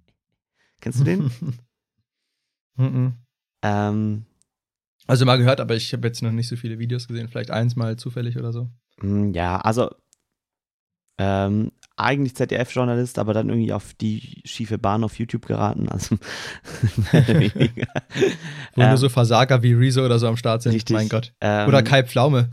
Kennst 0.80 1.00
du 1.00 1.04
den? 1.04 1.30
Ähm, 3.62 4.26
also 5.06 5.24
mal 5.24 5.38
gehört, 5.38 5.60
aber 5.60 5.74
ich 5.74 5.92
habe 5.94 6.06
jetzt 6.06 6.22
noch 6.22 6.30
nicht 6.30 6.48
so 6.48 6.56
viele 6.56 6.78
Videos 6.78 7.08
gesehen, 7.08 7.28
vielleicht 7.28 7.50
eins 7.50 7.74
mal 7.74 7.96
zufällig 7.96 8.36
oder 8.36 8.52
so. 8.52 8.68
Mm, 9.00 9.32
Ja, 9.32 9.56
also 9.60 9.90
ähm, 11.18 11.72
eigentlich 11.96 12.34
ZDF-Journalist, 12.36 13.18
aber 13.18 13.32
dann 13.32 13.48
irgendwie 13.48 13.72
auf 13.72 13.94
die 13.94 14.42
schiefe 14.44 14.76
Bahn 14.78 15.02
auf 15.02 15.18
YouTube 15.18 15.46
geraten. 15.46 15.88
Also 15.88 16.16
weniger. 17.12 17.86
Wo 18.74 18.82
Ähm, 18.82 18.88
nur 18.88 18.96
so 18.98 19.08
Versager 19.08 19.62
wie 19.62 19.72
Rezo 19.72 20.04
oder 20.04 20.18
so 20.18 20.28
am 20.28 20.36
Start 20.36 20.62
sind. 20.62 20.72
Richtig. 20.72 20.94
Mein 20.94 21.08
Gott. 21.08 21.32
ähm, 21.40 21.68
Oder 21.68 21.82
Kai 21.82 22.02
Pflaume. 22.04 22.50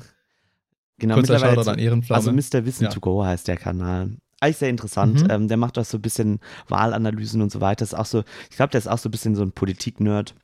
genau, 0.97 1.15
Kurzer 1.15 1.33
mittlerweile 1.33 1.55
Shoutout 1.57 1.69
an 1.71 1.79
Ehrenpflaume. 1.79 2.17
Also 2.17 2.31
Mr. 2.31 2.65
Wissen 2.65 2.83
Ja. 2.85 2.89
to 2.89 2.99
go 3.01 3.23
heißt 3.25 3.47
der 3.47 3.57
Kanal. 3.57 4.11
Eigentlich 4.39 4.57
sehr 4.57 4.69
interessant. 4.69 5.23
Mhm. 5.23 5.29
Ähm, 5.29 5.47
der 5.47 5.57
macht 5.57 5.77
auch 5.77 5.85
so 5.85 5.97
ein 5.97 6.01
bisschen 6.01 6.39
Wahlanalysen 6.67 7.41
und 7.41 7.51
so 7.51 7.61
weiter. 7.61 7.83
Ist 7.83 7.93
auch 7.93 8.05
so, 8.05 8.23
ich 8.49 8.55
glaube, 8.55 8.71
der 8.71 8.79
ist 8.79 8.87
auch 8.87 8.97
so 8.97 9.09
ein 9.09 9.11
bisschen 9.11 9.35
so 9.35 9.41
ein 9.41 9.51
Politik-Nerd, 9.51 10.35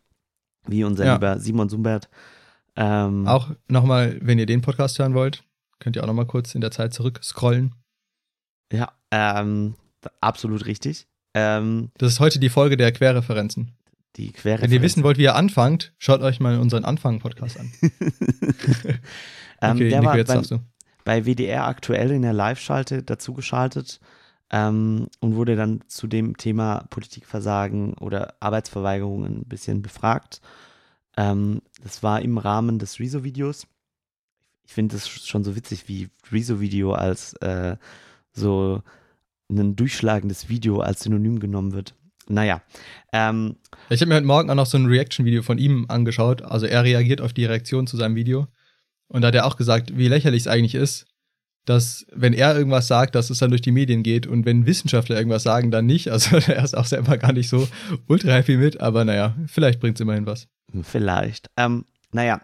wie 0.67 0.83
unser 0.83 1.05
Ja. 1.05 1.13
lieber 1.15 1.39
Simon 1.39 1.69
Sumbert. 1.69 2.09
Ähm, 2.75 3.27
Auch 3.27 3.49
nochmal, 3.67 4.17
wenn 4.21 4.39
ihr 4.39 4.45
den 4.45 4.61
Podcast 4.61 4.99
hören 4.99 5.13
wollt, 5.13 5.43
könnt 5.79 5.95
ihr 5.97 6.03
auch 6.03 6.07
nochmal 6.07 6.27
kurz 6.27 6.55
in 6.55 6.61
der 6.61 6.71
Zeit 6.71 6.93
zurück 6.93 7.19
scrollen. 7.23 7.75
Ja, 8.71 8.91
ähm, 9.11 9.75
absolut 10.21 10.65
richtig. 10.65 11.07
Ähm, 11.33 11.91
Das 11.97 12.11
ist 12.13 12.19
heute 12.19 12.39
die 12.39 12.49
Folge 12.49 12.77
der 12.77 12.91
Querreferenzen. 12.91 13.71
die 14.15 14.31
Quere. 14.31 14.61
Wenn 14.63 14.71
ihr 14.71 14.81
wissen 14.81 15.03
wollt, 15.03 15.17
wie 15.17 15.23
ihr 15.23 15.35
anfangt, 15.35 15.93
schaut 15.97 16.21
euch 16.21 16.39
mal 16.39 16.59
unseren 16.59 16.85
Anfang-Podcast 16.85 17.59
an. 17.59 17.71
ähm, 19.61 19.75
Okay, 19.75 19.89
der 19.89 19.99
Nico, 19.99 20.11
war 20.11 20.17
jetzt 20.17 20.27
beim, 20.27 20.43
du. 20.43 20.59
bei 21.05 21.25
WDR 21.25 21.65
aktuell 21.67 22.11
in 22.11 22.21
der 22.23 22.33
Live-Schalte 22.33 23.03
dazugeschaltet 23.03 23.99
ähm, 24.51 25.07
und 25.19 25.35
wurde 25.35 25.55
dann 25.55 25.81
zu 25.87 26.07
dem 26.07 26.37
Thema 26.37 26.85
Politikversagen 26.89 27.93
oder 27.95 28.33
Arbeitsverweigerung 28.39 29.25
ein 29.25 29.43
bisschen 29.45 29.81
befragt. 29.81 30.41
Ähm, 31.17 31.61
das 31.83 32.01
war 32.03 32.21
im 32.21 32.37
Rahmen 32.37 32.79
des 32.79 32.99
Rezo-Videos. 32.99 33.67
Ich 34.65 34.73
finde 34.73 34.95
es 34.95 35.07
schon 35.09 35.43
so 35.43 35.55
witzig, 35.55 35.87
wie 35.87 36.09
Rezo-Video 36.31 36.93
als 36.93 37.33
äh, 37.41 37.77
so 38.39 38.81
ein 39.51 39.75
durchschlagendes 39.75 40.49
Video 40.49 40.79
als 40.79 41.01
Synonym 41.01 41.39
genommen 41.39 41.73
wird. 41.73 41.95
Naja, 42.27 42.61
ähm, 43.11 43.55
Ich 43.89 44.01
habe 44.01 44.09
mir 44.09 44.15
heute 44.15 44.27
Morgen 44.27 44.49
auch 44.51 44.55
noch 44.55 44.67
so 44.67 44.77
ein 44.77 44.85
Reaction-Video 44.85 45.41
von 45.41 45.57
ihm 45.57 45.85
angeschaut. 45.89 46.43
Also 46.43 46.67
er 46.67 46.83
reagiert 46.83 47.21
auf 47.21 47.33
die 47.33 47.45
Reaktion 47.45 47.87
zu 47.87 47.97
seinem 47.97 48.15
Video. 48.15 48.47
Und 49.07 49.21
da 49.21 49.29
hat 49.29 49.35
er 49.35 49.45
auch 49.47 49.57
gesagt, 49.57 49.97
wie 49.97 50.07
lächerlich 50.07 50.41
es 50.41 50.47
eigentlich 50.47 50.75
ist, 50.75 51.07
dass 51.65 52.05
wenn 52.13 52.33
er 52.33 52.55
irgendwas 52.55 52.87
sagt, 52.87 53.15
dass 53.15 53.31
es 53.31 53.39
dann 53.39 53.49
durch 53.49 53.61
die 53.61 53.71
Medien 53.71 54.03
geht 54.03 54.27
und 54.27 54.45
wenn 54.45 54.65
Wissenschaftler 54.67 55.17
irgendwas 55.17 55.43
sagen, 55.43 55.71
dann 55.71 55.87
nicht. 55.87 56.09
Also 56.09 56.37
er 56.47 56.63
ist 56.63 56.77
auch 56.77 56.85
selber 56.85 57.17
gar 57.17 57.33
nicht 57.33 57.49
so 57.49 57.67
ultra 58.07 58.31
happy 58.31 58.57
mit, 58.57 58.79
aber 58.79 59.05
naja, 59.05 59.35
vielleicht 59.47 59.79
bringt 59.79 59.97
es 59.97 60.01
immerhin 60.01 60.27
was. 60.27 60.47
Vielleicht. 60.83 61.49
Ähm, 61.57 61.85
naja, 62.11 62.41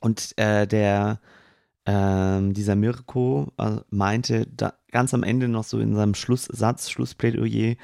und 0.00 0.32
äh, 0.36 0.66
der, 0.66 1.20
ähm, 1.86 2.52
dieser 2.52 2.74
Mirko 2.74 3.52
äh, 3.58 3.76
meinte 3.90 4.46
da, 4.48 4.74
ganz 4.90 5.14
am 5.14 5.22
Ende 5.22 5.48
noch 5.48 5.64
so 5.64 5.78
in 5.78 5.94
seinem 5.94 6.14
Schlusssatz, 6.14 6.90
Schlussplädoyer, 6.90 7.76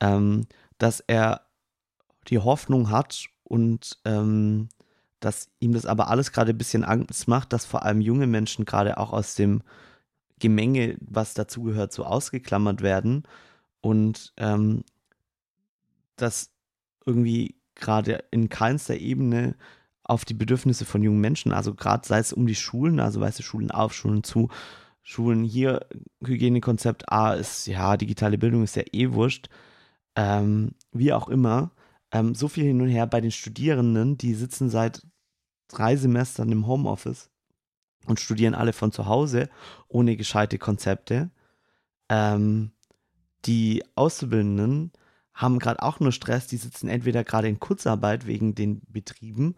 ähm, 0.00 0.46
dass 0.78 1.00
er 1.00 1.42
die 2.28 2.38
Hoffnung 2.38 2.90
hat 2.90 3.26
und 3.44 3.98
ähm, 4.04 4.68
dass 5.20 5.48
ihm 5.60 5.72
das 5.72 5.86
aber 5.86 6.08
alles 6.08 6.32
gerade 6.32 6.50
ein 6.50 6.58
bisschen 6.58 6.84
Angst 6.84 7.28
macht, 7.28 7.52
dass 7.52 7.64
vor 7.64 7.84
allem 7.84 8.00
junge 8.00 8.26
Menschen 8.26 8.64
gerade 8.64 8.98
auch 8.98 9.12
aus 9.12 9.34
dem 9.34 9.62
Gemenge, 10.38 10.96
was 11.00 11.34
dazugehört, 11.34 11.92
so 11.92 12.04
ausgeklammert 12.04 12.82
werden 12.82 13.22
und 13.80 14.32
ähm, 14.36 14.84
dass 16.16 16.50
irgendwie 17.06 17.56
gerade 17.74 18.24
in 18.30 18.48
keinster 18.48 18.96
Ebene 18.96 19.54
auf 20.08 20.24
die 20.24 20.34
Bedürfnisse 20.34 20.84
von 20.84 21.02
jungen 21.02 21.20
Menschen, 21.20 21.52
also 21.52 21.74
gerade 21.74 22.06
sei 22.06 22.18
es 22.18 22.32
um 22.32 22.46
die 22.46 22.54
Schulen, 22.54 23.00
also 23.00 23.20
weißt 23.20 23.38
du, 23.38 23.42
Schulen 23.42 23.70
auf, 23.70 23.92
Schulen 23.92 24.22
zu, 24.22 24.48
Schulen 25.02 25.44
hier, 25.44 25.86
Hygienekonzept 26.24 27.10
A 27.12 27.34
ist, 27.34 27.66
ja, 27.66 27.96
digitale 27.96 28.38
Bildung 28.38 28.62
ist 28.62 28.76
ja 28.76 28.84
eh 28.92 29.12
wurscht, 29.12 29.48
ähm, 30.14 30.72
wie 30.92 31.12
auch 31.12 31.28
immer, 31.28 31.72
ähm, 32.12 32.34
so 32.34 32.48
viel 32.48 32.64
hin 32.64 32.80
und 32.80 32.88
her 32.88 33.06
bei 33.06 33.20
den 33.20 33.32
Studierenden, 33.32 34.16
die 34.16 34.34
sitzen 34.34 34.70
seit 34.70 35.06
drei 35.68 35.96
Semestern 35.96 36.50
im 36.52 36.66
Homeoffice 36.66 37.30
und 38.06 38.20
studieren 38.20 38.54
alle 38.54 38.72
von 38.72 38.92
zu 38.92 39.06
Hause 39.06 39.48
ohne 39.88 40.16
gescheite 40.16 40.58
Konzepte. 40.58 41.30
Ähm, 42.08 42.72
die 43.44 43.84
Auszubildenden 43.96 44.92
haben 45.34 45.58
gerade 45.58 45.82
auch 45.82 46.00
nur 46.00 46.12
Stress, 46.12 46.46
die 46.46 46.56
sitzen 46.56 46.88
entweder 46.88 47.24
gerade 47.24 47.48
in 47.48 47.60
Kurzarbeit 47.60 48.26
wegen 48.26 48.54
den 48.54 48.80
Betrieben 48.88 49.56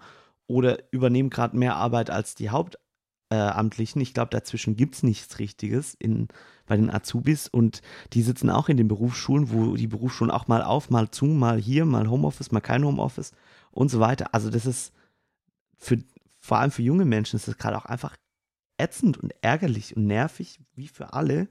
oder 0.49 0.79
übernehmen 0.93 1.31
gerade 1.31 1.57
mehr 1.57 1.77
Arbeit 1.77 2.11
als 2.11 2.35
die 2.35 2.51
Hauptamtlichen. 2.51 4.01
ich 4.01 4.15
glaube, 4.15 4.31
dazwischen 4.31 4.75
gibt 4.75 4.97
es 4.97 5.03
nichts 5.05 5.39
Richtiges 5.39 5.95
in, 5.95 6.29
bei 6.67 6.77
den 6.77 6.91
Azubis 6.91 7.47
und 7.47 7.83
die 8.15 8.23
sitzen 8.23 8.51
auch 8.51 8.69
in 8.69 8.77
den 8.77 8.89
Berufsschulen, 8.89 9.53
wo 9.53 9.77
die 9.77 9.87
Berufsschulen 9.87 10.33
auch 10.33 10.49
mal 10.49 10.63
auf, 10.63 10.91
mal 10.91 11.11
zu, 11.11 11.27
mal 11.27 11.61
hier, 11.61 11.85
mal 11.85 12.09
Homeoffice, 12.09 12.51
mal 12.51 12.61
kein 12.61 12.85
Homeoffice 12.85 13.33
und 13.71 13.91
so 13.91 14.01
weiter. 14.01 14.35
Also 14.35 14.51
das 14.51 14.67
ist 14.67 14.93
für, 15.77 15.99
vor 16.41 16.59
allem 16.59 16.71
für 16.71 16.83
junge 16.83 17.05
Menschen 17.05 17.37
ist 17.37 17.47
das 17.47 17.59
gerade 17.59 17.77
auch 17.77 17.85
einfach 17.85 18.17
ätzend 18.79 19.19
und 19.19 19.35
ärgerlich 19.43 19.97
und 19.97 20.07
nervig, 20.07 20.59
wie 20.75 20.89
für 20.89 21.13
alle. 21.13 21.49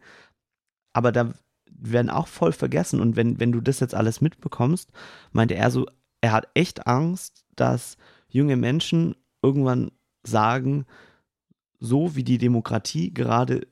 Aber 0.93 1.11
da 1.11 1.33
werden 1.69 2.09
auch 2.09 2.27
voll 2.27 2.51
vergessen. 2.51 2.99
Und 2.99 3.15
wenn, 3.15 3.39
wenn 3.39 3.51
du 3.51 3.61
das 3.61 3.79
jetzt 3.79 3.93
alles 3.93 4.21
mitbekommst, 4.21 4.91
meinte 5.31 5.55
er 5.55 5.69
so, 5.69 5.85
er 6.21 6.31
hat 6.31 6.47
echt 6.55 6.87
Angst, 6.87 7.45
dass 7.55 7.97
junge 8.37 8.57
Menschen 8.57 9.15
irgendwann 9.41 9.91
sagen, 10.23 10.85
so 11.79 12.15
wie 12.15 12.23
die 12.23 12.37
Demokratie 12.37 13.13
gerade 13.13 13.67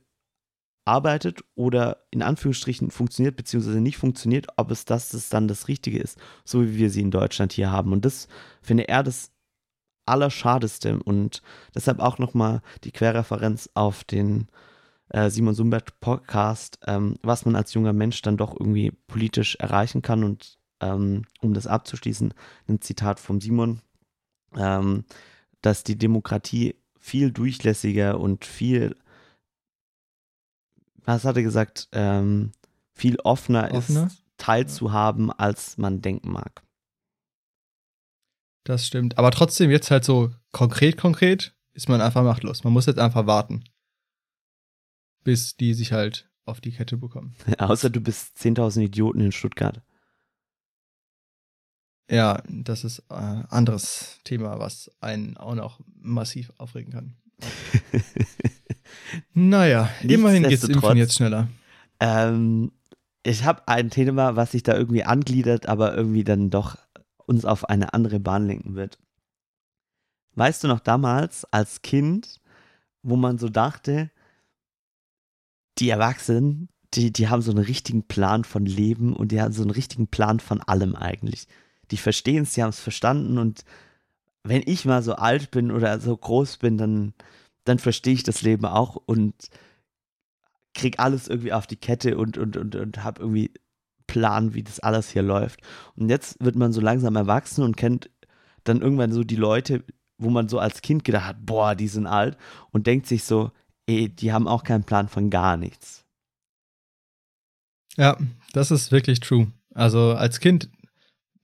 arbeitet 0.84 1.42
oder 1.56 2.06
in 2.10 2.22
Anführungsstrichen 2.22 2.90
funktioniert 2.90 3.36
beziehungsweise 3.36 3.80
nicht 3.80 3.96
funktioniert, 3.96 4.46
ob 4.56 4.70
es 4.70 4.84
das, 4.84 5.10
das 5.10 5.28
dann 5.28 5.48
das 5.48 5.66
Richtige 5.66 5.98
ist, 5.98 6.18
so 6.44 6.62
wie 6.62 6.76
wir 6.76 6.90
sie 6.90 7.00
in 7.00 7.10
Deutschland 7.10 7.52
hier 7.52 7.72
haben. 7.72 7.92
Und 7.92 8.04
das 8.04 8.28
finde 8.62 8.88
er 8.88 9.02
das 9.02 9.32
Allerschadeste 10.06 11.02
und 11.02 11.42
deshalb 11.74 11.98
auch 11.98 12.18
nochmal 12.18 12.62
die 12.84 12.92
Querreferenz 12.92 13.68
auf 13.74 14.04
den 14.04 14.46
äh, 15.08 15.30
Simon 15.30 15.54
Sumbert 15.54 15.98
Podcast, 16.00 16.78
ähm, 16.86 17.16
was 17.22 17.44
man 17.44 17.56
als 17.56 17.74
junger 17.74 17.92
Mensch 17.92 18.22
dann 18.22 18.36
doch 18.36 18.58
irgendwie 18.58 18.92
politisch 19.08 19.56
erreichen 19.56 20.02
kann. 20.02 20.22
Und 20.22 20.58
ähm, 20.80 21.22
um 21.40 21.54
das 21.54 21.66
abzuschließen, 21.66 22.34
ein 22.68 22.80
Zitat 22.80 23.18
vom 23.18 23.40
Simon. 23.40 23.80
Ähm, 24.54 25.04
dass 25.60 25.82
die 25.82 25.98
Demokratie 25.98 26.76
viel 26.98 27.32
durchlässiger 27.32 28.20
und 28.20 28.44
viel, 28.44 28.96
was 31.04 31.24
hat 31.24 31.36
er 31.36 31.42
gesagt, 31.42 31.88
ähm, 31.92 32.52
viel 32.92 33.16
offener, 33.20 33.72
Offener? 33.72 34.06
ist, 34.06 34.22
teilzuhaben, 34.36 35.30
als 35.30 35.78
man 35.78 36.02
denken 36.02 36.30
mag. 36.30 36.62
Das 38.64 38.86
stimmt. 38.86 39.16
Aber 39.16 39.30
trotzdem, 39.30 39.70
jetzt 39.70 39.90
halt 39.90 40.04
so 40.04 40.32
konkret, 40.50 40.96
konkret, 40.96 41.54
ist 41.72 41.88
man 41.88 42.00
einfach 42.00 42.24
machtlos. 42.24 42.64
Man 42.64 42.72
muss 42.72 42.86
jetzt 42.86 42.98
einfach 42.98 43.26
warten. 43.26 43.64
Bis 45.22 45.56
die 45.56 45.74
sich 45.74 45.92
halt 45.92 46.28
auf 46.44 46.60
die 46.60 46.72
Kette 46.72 46.96
bekommen. 46.96 47.36
Außer 47.58 47.90
du 47.90 48.00
bist 48.00 48.36
10.000 48.38 48.82
Idioten 48.82 49.20
in 49.20 49.32
Stuttgart. 49.32 49.82
Ja, 52.08 52.42
das 52.48 52.84
ist 52.84 53.10
ein 53.10 53.42
äh, 53.42 53.44
anderes 53.50 54.20
Thema, 54.24 54.58
was 54.58 54.90
einen 55.00 55.36
auch 55.36 55.54
noch 55.54 55.80
massiv 56.00 56.52
aufregen 56.58 56.92
kann. 56.92 57.16
Naja, 59.34 59.90
immerhin 60.02 60.42
Nichtsdestotrotz- 60.44 60.74
Impfen 60.74 60.96
jetzt 60.96 61.14
schneller. 61.14 61.48
Ähm, 62.00 62.72
ich 63.22 63.44
habe 63.44 63.66
ein 63.68 63.90
Thema, 63.90 64.36
was 64.36 64.52
sich 64.52 64.62
da 64.62 64.74
irgendwie 64.76 65.04
angliedert, 65.04 65.66
aber 65.66 65.94
irgendwie 65.94 66.24
dann 66.24 66.50
doch 66.50 66.76
uns 67.26 67.44
auf 67.44 67.68
eine 67.68 67.92
andere 67.92 68.20
Bahn 68.20 68.46
lenken 68.46 68.74
wird. 68.74 68.98
Weißt 70.34 70.62
du 70.62 70.68
noch 70.68 70.80
damals 70.80 71.44
als 71.52 71.82
Kind, 71.82 72.40
wo 73.02 73.16
man 73.16 73.38
so 73.38 73.48
dachte, 73.48 74.10
die 75.78 75.90
Erwachsenen, 75.90 76.68
die, 76.94 77.12
die 77.12 77.28
haben 77.28 77.42
so 77.42 77.50
einen 77.50 77.64
richtigen 77.64 78.06
Plan 78.06 78.44
von 78.44 78.64
Leben 78.64 79.14
und 79.14 79.32
die 79.32 79.40
haben 79.40 79.52
so 79.52 79.62
einen 79.62 79.70
richtigen 79.70 80.08
Plan 80.08 80.40
von 80.40 80.62
allem 80.62 80.94
eigentlich. 80.94 81.48
Die 81.90 81.96
verstehen 81.96 82.42
es, 82.42 82.52
die 82.52 82.62
haben 82.62 82.70
es 82.70 82.80
verstanden 82.80 83.38
und 83.38 83.64
wenn 84.42 84.62
ich 84.64 84.84
mal 84.84 85.02
so 85.02 85.14
alt 85.14 85.50
bin 85.50 85.70
oder 85.70 85.98
so 86.00 86.16
groß 86.16 86.58
bin, 86.58 86.78
dann, 86.78 87.14
dann 87.64 87.78
verstehe 87.78 88.14
ich 88.14 88.22
das 88.22 88.42
Leben 88.42 88.64
auch 88.64 88.96
und 88.96 89.34
krieg 90.74 90.98
alles 90.98 91.26
irgendwie 91.26 91.52
auf 91.52 91.66
die 91.66 91.76
Kette 91.76 92.16
und, 92.16 92.38
und, 92.38 92.56
und, 92.56 92.76
und 92.76 93.02
habe 93.02 93.22
irgendwie 93.22 93.50
Plan, 94.06 94.54
wie 94.54 94.62
das 94.62 94.80
alles 94.80 95.10
hier 95.10 95.22
läuft. 95.22 95.60
Und 95.96 96.08
jetzt 96.08 96.42
wird 96.42 96.54
man 96.54 96.72
so 96.72 96.80
langsam 96.80 97.16
erwachsen 97.16 97.64
und 97.64 97.76
kennt 97.76 98.10
dann 98.64 98.82
irgendwann 98.82 99.12
so 99.12 99.24
die 99.24 99.36
Leute, 99.36 99.84
wo 100.18 100.30
man 100.30 100.48
so 100.48 100.58
als 100.58 100.82
Kind 100.82 101.04
gedacht 101.04 101.26
hat, 101.26 101.46
boah, 101.46 101.74
die 101.74 101.88
sind 101.88 102.06
alt 102.06 102.36
und 102.70 102.86
denkt 102.86 103.06
sich 103.06 103.24
so, 103.24 103.50
ey, 103.86 104.08
die 104.08 104.32
haben 104.32 104.48
auch 104.48 104.64
keinen 104.64 104.84
Plan 104.84 105.08
von 105.08 105.30
gar 105.30 105.56
nichts. 105.56 106.04
Ja, 107.96 108.16
das 108.52 108.70
ist 108.70 108.92
wirklich 108.92 109.20
true. 109.20 109.50
Also 109.74 110.14
als 110.14 110.40
Kind, 110.40 110.70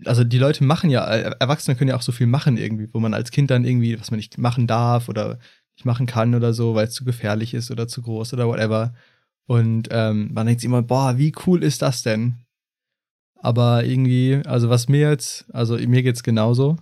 also 0.05 0.25
die 0.25 0.39
Leute 0.39 0.65
machen 0.65 0.91
ja, 0.91 1.07
äh, 1.07 1.35
Erwachsene 1.39 1.77
können 1.77 1.91
ja 1.91 1.97
auch 1.97 2.03
so 2.03 2.13
viel 2.13 2.27
machen 2.27 2.57
irgendwie, 2.57 2.89
wo 2.93 3.01
man 3.01 3.15
als 3.15 3.31
Kind 3.31 3.51
dann 3.51 3.65
irgendwie, 3.65 3.99
was 4.01 4.11
man 4.11 4.19
nicht 4.19 4.39
machen 4.39 4.67
darf 4.67 5.09
oder 5.09 5.39
nicht 5.77 5.85
machen 5.85 6.07
kann 6.07 6.35
oder 6.35 6.53
so, 6.53 6.75
weil 6.75 6.87
es 6.87 6.95
zu 6.95 7.05
gefährlich 7.05 7.55
ist 7.55 7.71
oder 7.71 7.89
zu 7.89 8.03
groß 8.03 8.33
oder 8.35 8.49
whatever. 8.49 8.95
Und 9.47 9.89
ähm, 9.91 10.31
man 10.33 10.47
denkt 10.47 10.61
sich 10.61 10.69
immer, 10.69 10.83
boah, 10.83 11.19
wie 11.19 11.33
cool 11.47 11.63
ist 11.63 11.83
das 11.83 12.03
denn? 12.03 12.37
Aber 13.37 13.85
irgendwie, 13.85 14.41
also 14.47 14.71
was 14.71 14.89
mir 14.89 15.11
jetzt, 15.11 15.47
also 15.53 15.77
mir 15.77 16.03
geht's 16.03 16.23
genauso. 16.23 16.77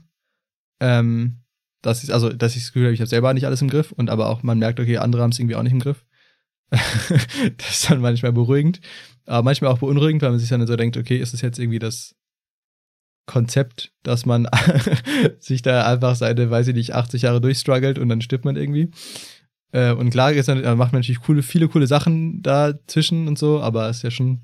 Ähm, 0.80 1.40
dass 1.82 2.04
ich, 2.04 2.12
also, 2.12 2.28
dass 2.30 2.56
ich 2.56 2.62
das 2.62 2.72
Gefühl 2.72 2.86
habe, 2.86 2.94
ich 2.94 3.00
habe 3.00 3.08
selber 3.08 3.32
nicht 3.32 3.46
alles 3.46 3.62
im 3.62 3.70
Griff 3.70 3.92
und 3.92 4.10
aber 4.10 4.28
auch 4.28 4.42
man 4.42 4.58
merkt, 4.58 4.80
okay, 4.80 4.98
andere 4.98 5.22
haben 5.22 5.30
es 5.30 5.38
irgendwie 5.38 5.56
auch 5.56 5.62
nicht 5.62 5.72
im 5.72 5.80
Griff. 5.80 6.04
das 6.70 7.70
ist 7.70 7.90
dann 7.90 8.00
manchmal 8.00 8.32
beruhigend, 8.32 8.80
aber 9.26 9.42
manchmal 9.42 9.72
auch 9.72 9.78
beunruhigend, 9.78 10.22
weil 10.22 10.30
man 10.30 10.38
sich 10.38 10.50
dann 10.50 10.64
so 10.66 10.76
denkt, 10.76 10.96
okay, 10.96 11.16
ist 11.16 11.32
das 11.32 11.40
jetzt 11.40 11.58
irgendwie 11.58 11.78
das 11.78 12.14
Konzept, 13.30 13.92
dass 14.02 14.26
man 14.26 14.49
sich 15.38 15.62
da 15.62 15.87
einfach 15.87 16.16
seine, 16.16 16.50
weiß 16.50 16.66
ich 16.66 16.75
nicht, 16.75 16.94
80 16.96 17.22
Jahre 17.22 17.40
durchstruggelt 17.40 17.96
und 17.96 18.08
dann 18.08 18.20
stirbt 18.20 18.44
man 18.44 18.56
irgendwie. 18.56 18.90
Äh, 19.70 19.92
und 19.92 20.10
klar, 20.10 20.32
ist 20.32 20.49
dann, 20.49 20.64
äh, 20.64 20.75
macht 20.75 20.92
man 20.92 21.00
natürlich 21.00 21.20
coole, 21.20 21.43
viele 21.45 21.69
coole 21.69 21.86
Sachen 21.86 22.43
dazwischen 22.43 23.28
und 23.28 23.38
so, 23.38 23.60
aber 23.60 23.88
es 23.88 23.99
ist 23.99 24.02
ja 24.02 24.10
schon, 24.10 24.40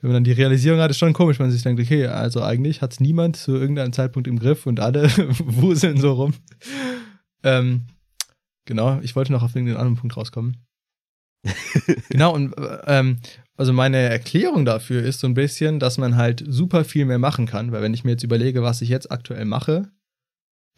wenn 0.00 0.10
man 0.10 0.14
dann 0.14 0.24
die 0.24 0.32
Realisierung 0.32 0.80
hat, 0.80 0.90
ist 0.90 0.98
schon 0.98 1.12
komisch, 1.12 1.38
wenn 1.38 1.46
man 1.46 1.52
sich 1.52 1.62
denkt, 1.62 1.80
okay, 1.80 2.08
also 2.08 2.42
eigentlich 2.42 2.82
hat 2.82 2.94
es 2.94 2.98
niemand 2.98 3.36
zu 3.36 3.54
irgendeinem 3.54 3.92
Zeitpunkt 3.92 4.26
im 4.26 4.40
Griff 4.40 4.66
und 4.66 4.80
alle 4.80 5.04
wuseln 5.38 5.98
so 5.98 6.14
rum. 6.14 6.34
Ähm, 7.44 7.86
genau, 8.64 8.98
ich 9.02 9.14
wollte 9.14 9.30
noch 9.30 9.44
auf 9.44 9.54
irgendeinen 9.54 9.78
anderen 9.78 9.98
Punkt 9.98 10.16
rauskommen. 10.16 10.56
genau, 12.08 12.34
und 12.34 12.58
äh, 12.58 12.80
ähm, 12.88 13.18
also 13.58 13.72
meine 13.72 13.98
Erklärung 13.98 14.64
dafür 14.64 15.02
ist 15.02 15.20
so 15.20 15.26
ein 15.26 15.34
bisschen, 15.34 15.78
dass 15.80 15.98
man 15.98 16.16
halt 16.16 16.42
super 16.48 16.84
viel 16.84 17.04
mehr 17.04 17.18
machen 17.18 17.44
kann, 17.46 17.72
weil 17.72 17.82
wenn 17.82 17.92
ich 17.92 18.04
mir 18.04 18.12
jetzt 18.12 18.22
überlege, 18.24 18.62
was 18.62 18.80
ich 18.80 18.88
jetzt 18.88 19.10
aktuell 19.12 19.44
mache 19.44 19.90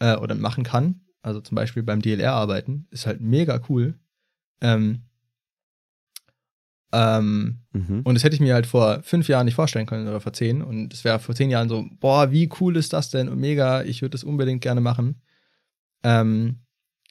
äh, 0.00 0.16
oder 0.16 0.34
machen 0.34 0.64
kann, 0.64 1.02
also 1.22 1.40
zum 1.40 1.54
Beispiel 1.54 1.82
beim 1.82 2.00
DLR 2.02 2.32
arbeiten, 2.32 2.86
ist 2.90 3.06
halt 3.06 3.20
mega 3.20 3.60
cool. 3.68 3.98
Ähm, 4.62 5.02
ähm, 6.92 7.58
Mhm. 7.72 8.00
und 8.02 8.14
das 8.14 8.24
hätte 8.24 8.34
ich 8.34 8.40
mir 8.40 8.54
halt 8.54 8.66
vor 8.66 9.00
fünf 9.04 9.28
Jahren 9.28 9.44
nicht 9.44 9.54
vorstellen 9.54 9.86
können 9.86 10.08
oder 10.08 10.20
vor 10.20 10.32
zehn. 10.32 10.60
Und 10.60 10.92
es 10.92 11.04
wäre 11.04 11.20
vor 11.20 11.36
zehn 11.36 11.48
Jahren 11.50 11.68
so, 11.68 11.86
boah, 12.00 12.32
wie 12.32 12.48
cool 12.60 12.76
ist 12.76 12.92
das 12.92 13.10
denn? 13.10 13.28
Und 13.28 13.38
mega, 13.38 13.82
ich 13.82 14.02
würde 14.02 14.10
das 14.12 14.24
unbedingt 14.24 14.60
gerne 14.60 14.80
machen. 14.80 15.22
Ähm, 16.02 16.60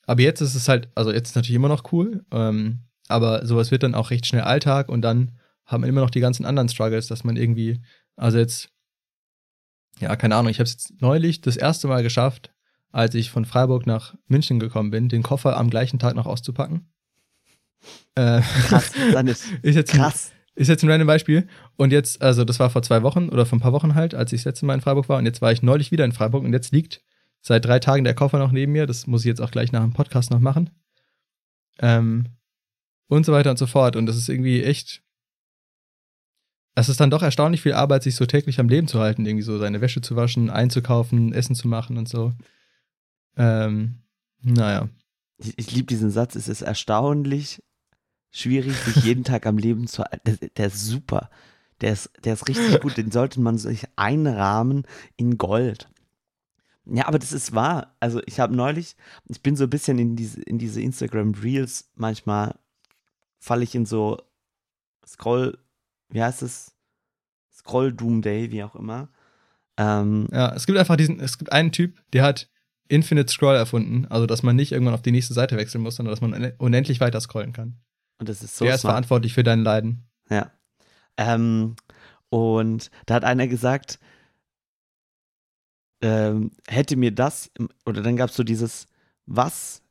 aber 0.06 0.22
jetzt 0.22 0.42
ist 0.42 0.56
es 0.56 0.68
halt, 0.68 0.90
also 0.96 1.12
jetzt 1.12 1.28
ist 1.28 1.30
es 1.30 1.36
natürlich 1.36 1.56
immer 1.56 1.70
noch 1.70 1.94
cool, 1.94 2.26
ähm, 2.32 2.80
aber 3.08 3.46
sowas 3.46 3.72
wird 3.72 3.84
dann 3.84 3.96
auch 3.96 4.10
recht 4.10 4.26
schnell 4.26 4.42
Alltag 4.42 4.90
und 4.90 5.02
dann 5.02 5.32
haben 5.70 5.84
immer 5.84 6.02
noch 6.02 6.10
die 6.10 6.20
ganzen 6.20 6.46
anderen 6.46 6.68
Struggles, 6.68 7.08
dass 7.08 7.24
man 7.24 7.38
irgendwie, 7.38 7.80
also 8.16 8.38
jetzt, 8.38 8.70
ja, 10.00 10.16
keine 10.16 10.36
Ahnung, 10.36 10.50
ich 10.50 10.58
habe 10.58 10.66
es 10.66 10.74
jetzt 10.74 11.02
neulich 11.02 11.42
das 11.42 11.58
erste 11.58 11.88
Mal 11.88 12.04
geschafft, 12.04 12.52
als 12.92 13.14
ich 13.14 13.30
von 13.30 13.46
Freiburg 13.46 13.86
nach 13.86 14.16
München 14.28 14.60
gekommen 14.60 14.90
bin, 14.90 15.10
den 15.10 15.24
Koffer 15.24 15.58
am 15.58 15.70
gleichen 15.70 16.00
Tag 16.00 16.16
noch 16.16 16.26
auszupacken. 16.26 16.92
Äh, 18.16 18.42
Krass, 18.42 18.92
dann 19.14 19.28
ist 19.28 19.46
ist 19.62 19.76
jetzt 19.76 19.94
ein, 19.94 20.00
krass. 20.00 20.32
ist 20.56 20.70
jetzt 20.70 20.84
ein 20.84 20.90
random 20.90 21.08
Beispiel. 21.08 21.48
Und 21.78 21.92
jetzt, 21.92 22.22
also 22.22 22.44
das 22.44 22.60
war 22.60 22.72
vor 22.72 22.82
zwei 22.82 23.04
Wochen 23.04 23.30
oder 23.30 23.46
vor 23.46 23.58
ein 23.58 23.62
paar 23.62 23.74
Wochen 23.74 23.94
halt, 23.94 24.16
als 24.16 24.34
ich 24.34 24.42
das 24.42 24.46
letzte 24.46 24.66
Mal 24.66 24.74
in 24.74 24.82
Freiburg 24.82 25.08
war. 25.08 25.20
Und 25.20 25.26
jetzt 25.26 25.42
war 25.42 25.52
ich 25.52 25.62
neulich 25.62 25.92
wieder 25.92 26.04
in 26.04 26.12
Freiburg 26.12 26.44
und 26.44 26.54
jetzt 26.54 26.72
liegt 26.72 27.02
seit 27.42 27.64
drei 27.64 27.80
Tagen 27.80 28.04
der 28.04 28.16
Koffer 28.16 28.40
noch 28.40 28.52
neben 28.52 28.72
mir. 28.72 28.88
Das 28.88 29.06
muss 29.06 29.22
ich 29.22 29.28
jetzt 29.28 29.42
auch 29.42 29.52
gleich 29.52 29.72
nach 29.72 29.82
dem 29.82 29.94
Podcast 29.94 30.32
noch 30.32 30.40
machen. 30.40 30.72
Ähm, 31.80 32.26
und 33.08 33.26
so 33.26 33.34
weiter 33.34 33.52
und 33.52 33.60
so 33.60 33.68
fort. 33.68 33.96
Und 33.96 34.08
das 34.08 34.18
ist 34.18 34.30
irgendwie 34.30 34.64
echt. 34.64 35.04
Es 36.76 36.90
ist 36.90 37.00
dann 37.00 37.10
doch 37.10 37.22
erstaunlich 37.22 37.62
viel 37.62 37.74
Arbeit, 37.74 38.04
sich 38.04 38.16
so 38.16 38.26
täglich 38.26 38.60
am 38.60 38.70
Leben 38.70 38.88
zu 38.88 39.00
halten, 39.00 39.26
irgendwie 39.26 39.44
so 39.44 39.58
seine 39.58 39.82
Wäsche 39.82 40.02
zu 40.02 40.16
waschen, 40.16 40.50
einzukaufen, 40.50 41.34
Essen 41.34 41.56
zu 41.56 41.68
machen 41.68 41.98
und 41.98 42.08
so. 42.08 42.34
Ähm, 43.36 44.04
naja. 44.42 44.90
Ich, 45.38 45.58
ich 45.58 45.72
liebe 45.72 45.88
diesen 45.88 46.12
Satz, 46.12 46.36
es 46.36 46.48
ist 46.48 46.62
erstaunlich 46.62 47.62
schwierig, 48.32 48.76
sich 48.76 48.96
jeden 49.04 49.24
Tag 49.24 49.46
am 49.46 49.58
Leben 49.58 49.88
zu 49.88 50.04
halten. 50.04 50.38
Der, 50.40 50.50
der 50.50 50.68
ist 50.68 50.86
super. 50.86 51.30
Der 51.82 51.94
ist, 51.94 52.12
der 52.24 52.34
ist 52.34 52.48
richtig 52.48 52.82
gut. 52.82 52.98
Den 52.98 53.12
sollte 53.12 53.40
man 53.40 53.58
sich 53.58 53.86
einrahmen 53.96 54.86
in 55.16 55.38
Gold. 55.38 55.90
Ja, 56.86 57.08
aber 57.08 57.20
das 57.20 57.32
ist 57.32 57.54
wahr. 57.54 57.96
Also 58.00 58.22
ich 58.26 58.40
habe 58.40 58.56
neulich, 58.56 58.96
ich 59.28 59.42
bin 59.42 59.56
so 59.56 59.66
ein 59.66 59.70
bisschen 59.70 60.00
in 60.00 60.16
diese, 60.16 60.42
in 60.42 60.58
diese 60.58 60.82
Instagram 60.82 61.34
Reels, 61.36 61.90
manchmal 61.96 62.56
falle 63.38 63.64
ich 63.64 63.76
in 63.76 63.86
so 63.86 64.18
Scroll, 65.06 65.58
wie 66.10 66.22
heißt 66.24 66.42
es? 66.42 66.74
Scroll 67.52 67.94
Doom 67.94 68.22
Day, 68.22 68.52
wie 68.52 68.64
auch 68.64 68.76
immer. 68.76 69.10
Ähm, 69.78 70.28
Ja, 70.32 70.54
es 70.56 70.66
gibt 70.66 70.78
einfach 70.78 70.96
diesen, 70.96 71.20
es 71.20 71.38
gibt 71.38 71.52
einen 71.52 71.72
Typ, 71.72 72.02
der 72.14 72.24
hat 72.24 72.50
Infinite 72.88 73.32
Scroll 73.32 73.56
erfunden, 73.56 74.06
also 74.08 74.26
dass 74.26 74.42
man 74.44 74.56
nicht 74.56 74.72
irgendwann 74.72 74.94
auf 74.96 75.02
die 75.02 75.12
nächste 75.12 75.34
Seite 75.34 75.58
wechseln 75.58 75.82
muss, 75.84 75.96
sondern 75.96 76.12
dass 76.12 76.22
man 76.22 76.34
une- 76.34 76.56
unendlich 76.58 77.00
weiter 77.00 77.22
scrollen 77.22 77.54
kann. 77.54 77.80
und 78.18 78.28
das 78.28 78.42
ist 78.44 78.58
so 78.58 78.66
der 78.66 78.76
ist 78.76 78.82
smart. 78.82 78.94
verantwortlich 78.94 79.34
für 79.34 79.44
dein 79.44 79.62
Leiden. 79.64 80.04
Ja. 80.30 80.52
Ähm, 81.18 81.76
und 82.30 82.90
da 83.06 83.16
hat 83.16 83.24
einer 83.24 83.48
gesagt, 83.48 84.00
ähm, 86.02 86.52
hätte 86.68 86.96
mir 86.96 87.12
das, 87.14 87.52
oder 87.86 88.02
dann 88.02 88.16
gab 88.16 88.30
es 88.30 88.36
so 88.36 88.44
dieses, 88.44 88.88
was 89.26 89.82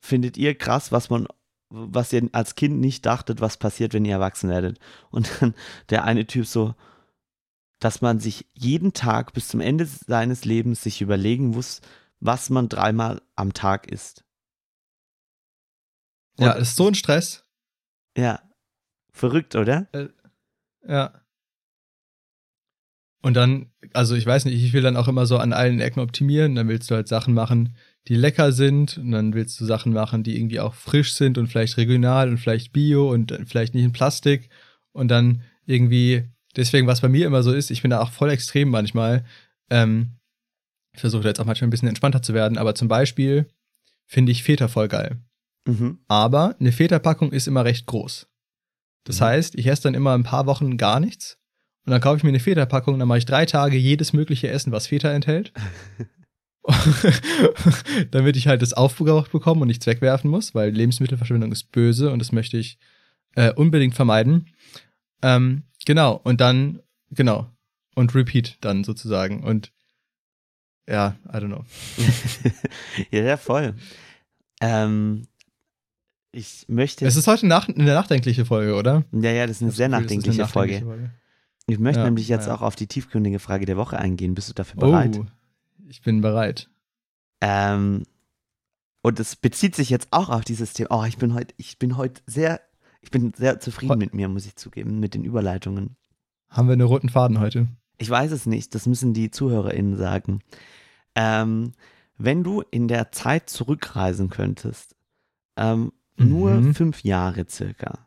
findet 0.00 0.36
ihr 0.36 0.56
krass, 0.56 0.90
was 0.92 1.10
man, 1.10 1.26
was 1.74 2.12
ihr 2.12 2.28
als 2.32 2.54
Kind 2.54 2.80
nicht 2.80 3.06
dachtet, 3.06 3.40
was 3.40 3.56
passiert, 3.56 3.94
wenn 3.94 4.04
ihr 4.04 4.12
erwachsen 4.12 4.50
werdet? 4.50 4.78
Und 5.10 5.30
dann 5.40 5.54
der 5.90 6.04
eine 6.04 6.26
Typ 6.26 6.46
so, 6.46 6.74
dass 7.80 8.00
man 8.02 8.20
sich 8.20 8.46
jeden 8.52 8.92
Tag 8.92 9.32
bis 9.32 9.48
zum 9.48 9.60
Ende 9.60 9.86
seines 9.86 10.44
Lebens 10.44 10.82
sich 10.82 11.00
überlegen 11.00 11.48
muss, 11.48 11.80
was 12.20 12.50
man 12.50 12.68
dreimal 12.68 13.20
am 13.34 13.52
Tag 13.54 13.90
isst. 13.90 14.24
Ja, 16.38 16.52
Und- 16.52 16.60
das 16.60 16.68
ist 16.70 16.76
so 16.76 16.86
ein 16.88 16.94
Stress. 16.94 17.44
Ja. 18.16 18.40
Verrückt, 19.10 19.56
oder? 19.56 19.88
Ja. 20.86 21.20
Und 23.22 23.34
dann, 23.34 23.70
also 23.92 24.14
ich 24.14 24.26
weiß 24.26 24.44
nicht, 24.46 24.62
ich 24.62 24.72
will 24.72 24.82
dann 24.82 24.96
auch 24.96 25.08
immer 25.08 25.26
so 25.26 25.38
an 25.38 25.52
allen 25.52 25.80
Ecken 25.80 26.00
optimieren. 26.00 26.54
Dann 26.54 26.68
willst 26.68 26.90
du 26.90 26.94
halt 26.94 27.08
Sachen 27.08 27.34
machen, 27.34 27.76
die 28.08 28.14
lecker 28.16 28.52
sind. 28.52 28.98
Und 28.98 29.12
dann 29.12 29.34
willst 29.34 29.60
du 29.60 29.64
Sachen 29.64 29.92
machen, 29.92 30.22
die 30.22 30.36
irgendwie 30.36 30.60
auch 30.60 30.74
frisch 30.74 31.12
sind 31.14 31.38
und 31.38 31.46
vielleicht 31.48 31.76
regional 31.76 32.28
und 32.28 32.38
vielleicht 32.38 32.72
bio 32.72 33.10
und 33.10 33.36
vielleicht 33.46 33.74
nicht 33.74 33.84
in 33.84 33.92
Plastik. 33.92 34.48
Und 34.92 35.08
dann 35.08 35.42
irgendwie, 35.66 36.24
deswegen, 36.56 36.86
was 36.86 37.00
bei 37.00 37.08
mir 37.08 37.26
immer 37.26 37.42
so 37.42 37.52
ist, 37.52 37.70
ich 37.70 37.82
bin 37.82 37.90
da 37.90 38.00
auch 38.00 38.10
voll 38.10 38.30
extrem 38.30 38.68
manchmal. 38.68 39.24
Ähm, 39.70 40.12
Ich 40.94 41.00
versuche 41.00 41.26
jetzt 41.26 41.40
auch 41.40 41.46
manchmal 41.46 41.68
ein 41.68 41.70
bisschen 41.70 41.88
entspannter 41.88 42.20
zu 42.20 42.34
werden, 42.34 42.58
aber 42.58 42.74
zum 42.74 42.86
Beispiel 42.88 43.46
finde 44.06 44.30
ich 44.32 44.42
Feta 44.42 44.68
voll 44.68 44.88
geil. 44.88 45.16
Mhm. 45.66 46.00
Aber 46.08 46.54
eine 46.60 46.70
Feta-Packung 46.72 47.32
ist 47.32 47.46
immer 47.48 47.64
recht 47.64 47.86
groß. 47.86 48.26
Das 49.04 49.20
Mhm. 49.20 49.24
heißt, 49.24 49.54
ich 49.54 49.66
esse 49.68 49.84
dann 49.84 49.94
immer 49.94 50.12
ein 50.12 50.22
paar 50.24 50.44
Wochen 50.46 50.76
gar 50.76 51.00
nichts. 51.00 51.38
Und 51.86 51.92
dann 51.92 52.00
kaufe 52.02 52.18
ich 52.18 52.22
mir 52.24 52.28
eine 52.28 52.40
Feta-Packung, 52.40 52.98
dann 52.98 53.08
mache 53.08 53.18
ich 53.18 53.24
drei 53.24 53.46
Tage 53.46 53.76
jedes 53.78 54.12
mögliche 54.12 54.48
Essen, 54.48 54.70
was 54.72 54.88
Feta 54.88 55.10
enthält. 55.12 55.52
damit 58.10 58.36
ich 58.36 58.46
halt 58.46 58.62
das 58.62 58.72
aufgebraucht 58.72 59.32
bekomme 59.32 59.62
und 59.62 59.68
nichts 59.68 59.86
wegwerfen 59.86 60.30
muss, 60.30 60.54
weil 60.54 60.70
Lebensmittelverschwendung 60.70 61.50
ist 61.52 61.72
böse 61.72 62.10
und 62.10 62.18
das 62.18 62.32
möchte 62.32 62.56
ich 62.56 62.78
äh, 63.34 63.52
unbedingt 63.52 63.94
vermeiden. 63.94 64.46
Ähm, 65.22 65.64
genau, 65.84 66.20
und 66.22 66.40
dann, 66.40 66.80
genau, 67.10 67.48
und 67.94 68.14
repeat 68.14 68.58
dann 68.60 68.84
sozusagen. 68.84 69.42
Und 69.42 69.72
ja, 70.88 71.16
I 71.28 71.36
don't 71.36 71.46
know. 71.46 71.64
ja, 73.10 73.22
ja, 73.22 73.36
voll. 73.36 73.74
Ähm, 74.60 75.26
ich 76.32 76.64
möchte. 76.68 77.06
Es 77.06 77.16
ist 77.16 77.26
heute 77.26 77.46
nach, 77.46 77.68
eine 77.68 77.94
nachdenkliche 77.94 78.44
Folge, 78.44 78.74
oder? 78.74 79.04
ja, 79.12 79.30
ja, 79.30 79.46
das 79.46 79.56
ist 79.56 79.62
eine 79.62 79.70
Ich 79.70 79.76
sehr 79.76 79.88
das 79.88 79.98
Gefühl, 79.98 80.02
nachdenkliche 80.02 80.42
eine 80.42 80.48
Folge. 80.48 80.72
nachdenkliche 80.74 81.10
Ich 81.66 81.78
möchte 81.78 82.00
Ja, 82.00 82.04
nämlich 82.06 82.28
jetzt 82.28 82.46
ja. 82.46 82.54
auch 82.54 82.62
auf 82.62 82.74
die 82.74 82.86
tiefgründige 82.86 83.38
Frage 83.38 83.66
der 83.66 83.76
Woche 83.76 83.98
eingehen. 83.98 84.34
Bist 84.34 84.48
du 84.48 84.54
dafür 84.54 84.80
bereit? 84.80 85.18
Oh, 85.20 85.26
ich 85.92 86.00
bin 86.00 86.22
bereit. 86.22 86.70
Ähm, 87.42 88.04
und 89.02 89.20
es 89.20 89.36
bezieht 89.36 89.74
sich 89.76 89.90
jetzt 89.90 90.08
auch 90.10 90.30
auf 90.30 90.42
dieses 90.42 90.72
Thema. 90.72 90.88
Oh, 90.90 91.04
ich 91.04 91.18
bin 91.18 91.34
heute, 91.34 91.54
ich 91.58 91.78
bin 91.78 91.98
heute 91.98 92.22
sehr, 92.26 92.60
ich 93.02 93.10
bin 93.10 93.34
sehr 93.36 93.60
zufrieden 93.60 93.92
Heu- 93.92 93.96
mit 93.96 94.14
mir, 94.14 94.28
muss 94.28 94.46
ich 94.46 94.56
zugeben, 94.56 95.00
mit 95.00 95.12
den 95.12 95.24
Überleitungen. 95.24 95.96
Haben 96.48 96.68
wir 96.68 96.72
einen 96.72 96.86
roten 96.86 97.10
Faden 97.10 97.40
heute? 97.40 97.68
Ich 97.98 98.08
weiß 98.08 98.32
es 98.32 98.46
nicht, 98.46 98.74
das 98.74 98.86
müssen 98.86 99.12
die 99.12 99.30
ZuhörerInnen 99.30 99.96
sagen. 99.98 100.40
Ähm, 101.14 101.72
wenn 102.16 102.42
du 102.42 102.62
in 102.62 102.88
der 102.88 103.12
Zeit 103.12 103.50
zurückreisen 103.50 104.30
könntest, 104.30 104.96
ähm, 105.56 105.92
nur 106.16 106.52
Mhm. 106.60 106.74
fünf 106.74 107.02
Jahre 107.02 107.46
circa. 107.48 108.06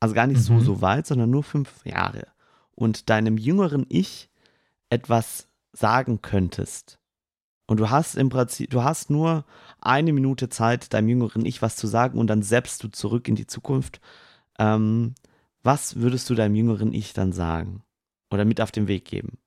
Also 0.00 0.14
gar 0.14 0.26
nicht 0.26 0.40
so, 0.42 0.54
Mhm. 0.54 0.60
so 0.60 0.80
weit, 0.80 1.06
sondern 1.06 1.30
nur 1.30 1.42
fünf 1.42 1.84
Jahre. 1.84 2.28
Und 2.70 3.10
deinem 3.10 3.36
jüngeren 3.36 3.84
Ich 3.88 4.30
etwas 4.90 5.45
sagen 5.76 6.22
könntest. 6.22 6.98
Und 7.66 7.80
du 7.80 7.90
hast 7.90 8.14
im 8.14 8.28
Prinzip, 8.28 8.70
du 8.70 8.84
hast 8.84 9.10
nur 9.10 9.44
eine 9.80 10.12
Minute 10.12 10.48
Zeit, 10.48 10.94
deinem 10.94 11.08
jüngeren 11.08 11.44
Ich 11.44 11.62
was 11.62 11.76
zu 11.76 11.86
sagen 11.86 12.18
und 12.18 12.28
dann 12.28 12.42
selbst 12.42 12.82
du 12.82 12.88
zurück 12.88 13.28
in 13.28 13.34
die 13.34 13.46
Zukunft. 13.46 14.00
Ähm, 14.58 15.14
was 15.62 15.96
würdest 15.96 16.30
du 16.30 16.34
deinem 16.34 16.54
jüngeren 16.54 16.92
Ich 16.92 17.12
dann 17.12 17.32
sagen? 17.32 17.82
Oder 18.30 18.44
mit 18.44 18.60
auf 18.60 18.70
den 18.70 18.86
Weg 18.86 19.04
geben? 19.04 19.38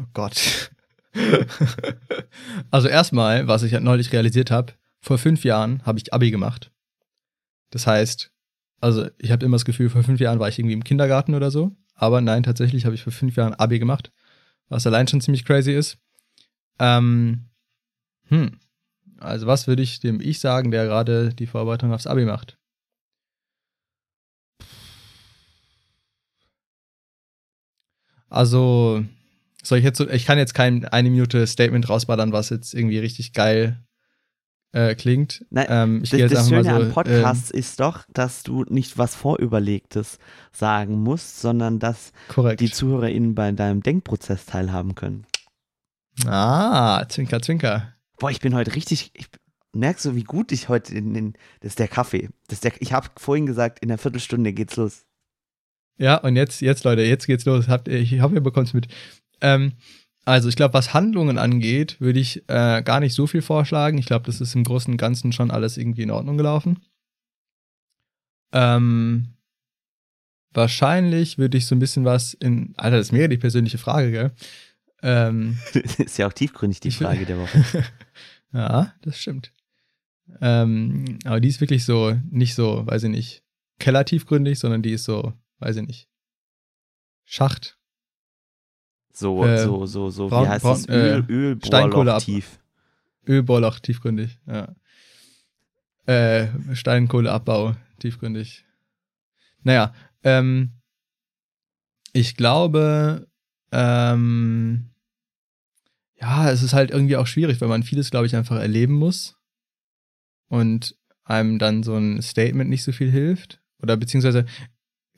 Oh 0.00 0.06
Gott. 0.12 0.70
also 2.70 2.88
erstmal, 2.88 3.46
was 3.48 3.62
ich 3.62 3.78
neulich 3.80 4.12
realisiert 4.12 4.50
habe, 4.50 4.74
vor 5.00 5.18
fünf 5.18 5.44
Jahren 5.44 5.84
habe 5.84 5.98
ich 5.98 6.12
Abi 6.12 6.30
gemacht. 6.30 6.72
Das 7.70 7.86
heißt, 7.86 8.32
also 8.80 9.08
ich 9.18 9.32
habe 9.32 9.44
immer 9.44 9.56
das 9.56 9.64
Gefühl, 9.64 9.90
vor 9.90 10.02
fünf 10.02 10.20
Jahren 10.20 10.38
war 10.38 10.48
ich 10.48 10.58
irgendwie 10.58 10.74
im 10.74 10.84
Kindergarten 10.84 11.34
oder 11.34 11.50
so. 11.50 11.76
Aber 11.94 12.20
nein, 12.20 12.42
tatsächlich 12.42 12.84
habe 12.84 12.94
ich 12.94 13.02
vor 13.02 13.12
fünf 13.12 13.36
Jahren 13.36 13.54
Abi 13.54 13.78
gemacht, 13.78 14.12
was 14.68 14.86
allein 14.86 15.08
schon 15.08 15.20
ziemlich 15.20 15.44
crazy 15.44 15.72
ist. 15.72 15.98
Ähm, 16.78 17.46
hm. 18.28 18.58
Also 19.20 19.46
was 19.46 19.66
würde 19.66 19.82
ich 19.82 20.00
dem 20.00 20.20
Ich 20.20 20.40
sagen, 20.40 20.70
der 20.70 20.86
gerade 20.86 21.32
die 21.34 21.46
Vorbereitung 21.46 21.92
aufs 21.92 22.06
Abi 22.06 22.24
macht? 22.24 22.58
Also, 28.28 29.04
soll 29.62 29.78
ich 29.78 29.84
jetzt 29.84 29.98
so, 29.98 30.08
ich 30.10 30.26
kann 30.26 30.38
jetzt 30.38 30.54
kein 30.54 30.84
eine 30.86 31.08
Minute 31.08 31.46
Statement 31.46 31.88
rausballern, 31.88 32.32
was 32.32 32.50
jetzt 32.50 32.74
irgendwie 32.74 32.98
richtig 32.98 33.32
geil 33.32 33.78
äh, 34.74 34.94
klingt. 34.94 35.44
Nein, 35.50 35.66
ähm, 35.68 36.00
ich 36.02 36.10
Das, 36.10 36.20
jetzt 36.20 36.34
das 36.34 36.48
Schöne 36.48 36.64
so. 36.64 36.70
am 36.70 36.90
Podcast 36.92 37.50
ist 37.50 37.80
doch, 37.80 38.04
dass 38.12 38.42
du 38.42 38.64
nicht 38.68 38.98
was 38.98 39.14
Vorüberlegtes 39.14 40.18
sagen 40.52 41.00
musst, 41.02 41.40
sondern 41.40 41.78
dass 41.78 42.12
korrekt. 42.28 42.60
die 42.60 42.70
ZuhörerInnen 42.70 43.34
bei 43.34 43.50
deinem 43.52 43.82
Denkprozess 43.82 44.46
teilhaben 44.46 44.94
können. 44.94 45.26
ah, 46.26 47.04
Zwinker, 47.08 47.40
Zwinker. 47.40 47.94
Boah, 48.18 48.30
ich 48.30 48.40
bin 48.40 48.54
heute 48.54 48.74
richtig. 48.74 49.10
Ich 49.14 49.26
merkst 49.74 50.04
du, 50.04 50.14
wie 50.14 50.22
gut 50.24 50.52
ich 50.52 50.68
heute 50.68 50.94
in 50.94 51.14
den. 51.14 51.32
Das 51.60 51.70
ist 51.70 51.78
der 51.78 51.88
Kaffee. 51.88 52.28
Das 52.48 52.56
ist 52.58 52.64
der, 52.64 52.72
ich 52.80 52.92
habe 52.92 53.08
vorhin 53.16 53.46
gesagt, 53.46 53.80
in 53.80 53.90
einer 53.90 53.98
Viertelstunde 53.98 54.52
geht's 54.52 54.76
los. 54.76 55.04
Ja, 55.96 56.16
und 56.16 56.36
jetzt, 56.36 56.60
jetzt, 56.60 56.84
Leute, 56.84 57.02
jetzt 57.02 57.26
geht's 57.26 57.44
los. 57.44 57.68
Habt, 57.68 57.88
ich 57.88 58.20
hoffe, 58.20 58.34
ihr 58.34 58.40
bekommt 58.40 58.68
es 58.68 58.74
mit. 58.74 58.88
Ähm, 59.40 59.72
also, 60.24 60.48
ich 60.48 60.56
glaube, 60.56 60.74
was 60.74 60.94
Handlungen 60.94 61.38
angeht, 61.38 62.00
würde 62.00 62.18
ich 62.20 62.48
äh, 62.48 62.82
gar 62.82 63.00
nicht 63.00 63.14
so 63.14 63.26
viel 63.26 63.42
vorschlagen. 63.42 63.98
Ich 63.98 64.06
glaube, 64.06 64.26
das 64.26 64.40
ist 64.40 64.54
im 64.54 64.64
Großen 64.64 64.92
und 64.92 64.96
Ganzen 64.98 65.32
schon 65.32 65.50
alles 65.50 65.76
irgendwie 65.76 66.02
in 66.02 66.10
Ordnung 66.10 66.36
gelaufen. 66.36 66.82
Ähm, 68.52 69.34
wahrscheinlich 70.52 71.38
würde 71.38 71.58
ich 71.58 71.66
so 71.66 71.74
ein 71.74 71.78
bisschen 71.80 72.04
was 72.04 72.34
in. 72.34 72.74
Alter, 72.76 72.98
das 72.98 73.06
ist 73.08 73.12
mega 73.12 73.28
die 73.28 73.38
persönliche 73.38 73.78
Frage, 73.78 74.10
gell? 74.10 74.32
Ähm, 75.02 75.58
ist 75.98 76.18
ja 76.18 76.26
auch 76.26 76.32
tiefgründig 76.32 76.80
die 76.80 76.88
Ich- 76.88 76.98
Frage 76.98 77.26
der 77.26 77.38
Woche. 77.38 77.64
ja, 78.52 78.94
das 79.02 79.18
stimmt. 79.20 79.52
Ähm, 80.40 81.18
aber 81.24 81.40
die 81.40 81.48
ist 81.48 81.60
wirklich 81.60 81.84
so, 81.84 82.16
nicht 82.30 82.54
so, 82.54 82.86
weiß 82.86 83.02
ich 83.02 83.10
nicht, 83.10 83.42
kellertiefgründig, 83.78 84.58
sondern 84.58 84.80
die 84.82 84.92
ist 84.92 85.04
so, 85.04 85.34
weiß 85.58 85.76
ich 85.76 85.86
nicht, 85.86 86.08
Schacht. 87.26 87.78
So, 89.16 89.44
Äh, 89.44 89.58
so, 89.58 89.86
so, 89.86 90.10
so. 90.10 90.28
braun- 90.28 90.44
wie 90.44 90.48
heißt 90.48 90.62
braun- 90.64 90.82
das? 90.86 90.88
Öl, 90.88 91.24
äh, 91.28 91.32
Öl, 91.32 91.58
Steinkohle 91.64 92.04
Bohrloch 92.04 92.14
ab- 92.16 92.22
tief. 92.22 92.58
Ölbohrloch 93.26 93.78
tiefgründig, 93.78 94.38
ja. 94.46 94.74
Äh, 96.06 96.48
Steinkohleabbau 96.74 97.74
tiefgründig. 97.98 98.66
Naja, 99.62 99.94
ähm, 100.22 100.72
ich 102.12 102.36
glaube, 102.36 103.26
ähm, 103.72 104.90
ja, 106.20 106.50
es 106.50 106.62
ist 106.62 106.74
halt 106.74 106.90
irgendwie 106.90 107.16
auch 107.16 107.26
schwierig, 107.26 107.60
weil 107.60 107.68
man 107.68 107.82
vieles, 107.82 108.10
glaube 108.10 108.26
ich, 108.26 108.36
einfach 108.36 108.56
erleben 108.56 108.94
muss 108.94 109.36
und 110.48 110.96
einem 111.24 111.58
dann 111.58 111.82
so 111.82 111.96
ein 111.96 112.20
Statement 112.20 112.68
nicht 112.68 112.82
so 112.84 112.92
viel 112.92 113.10
hilft. 113.10 113.62
Oder 113.82 113.96
beziehungsweise, 113.96 114.44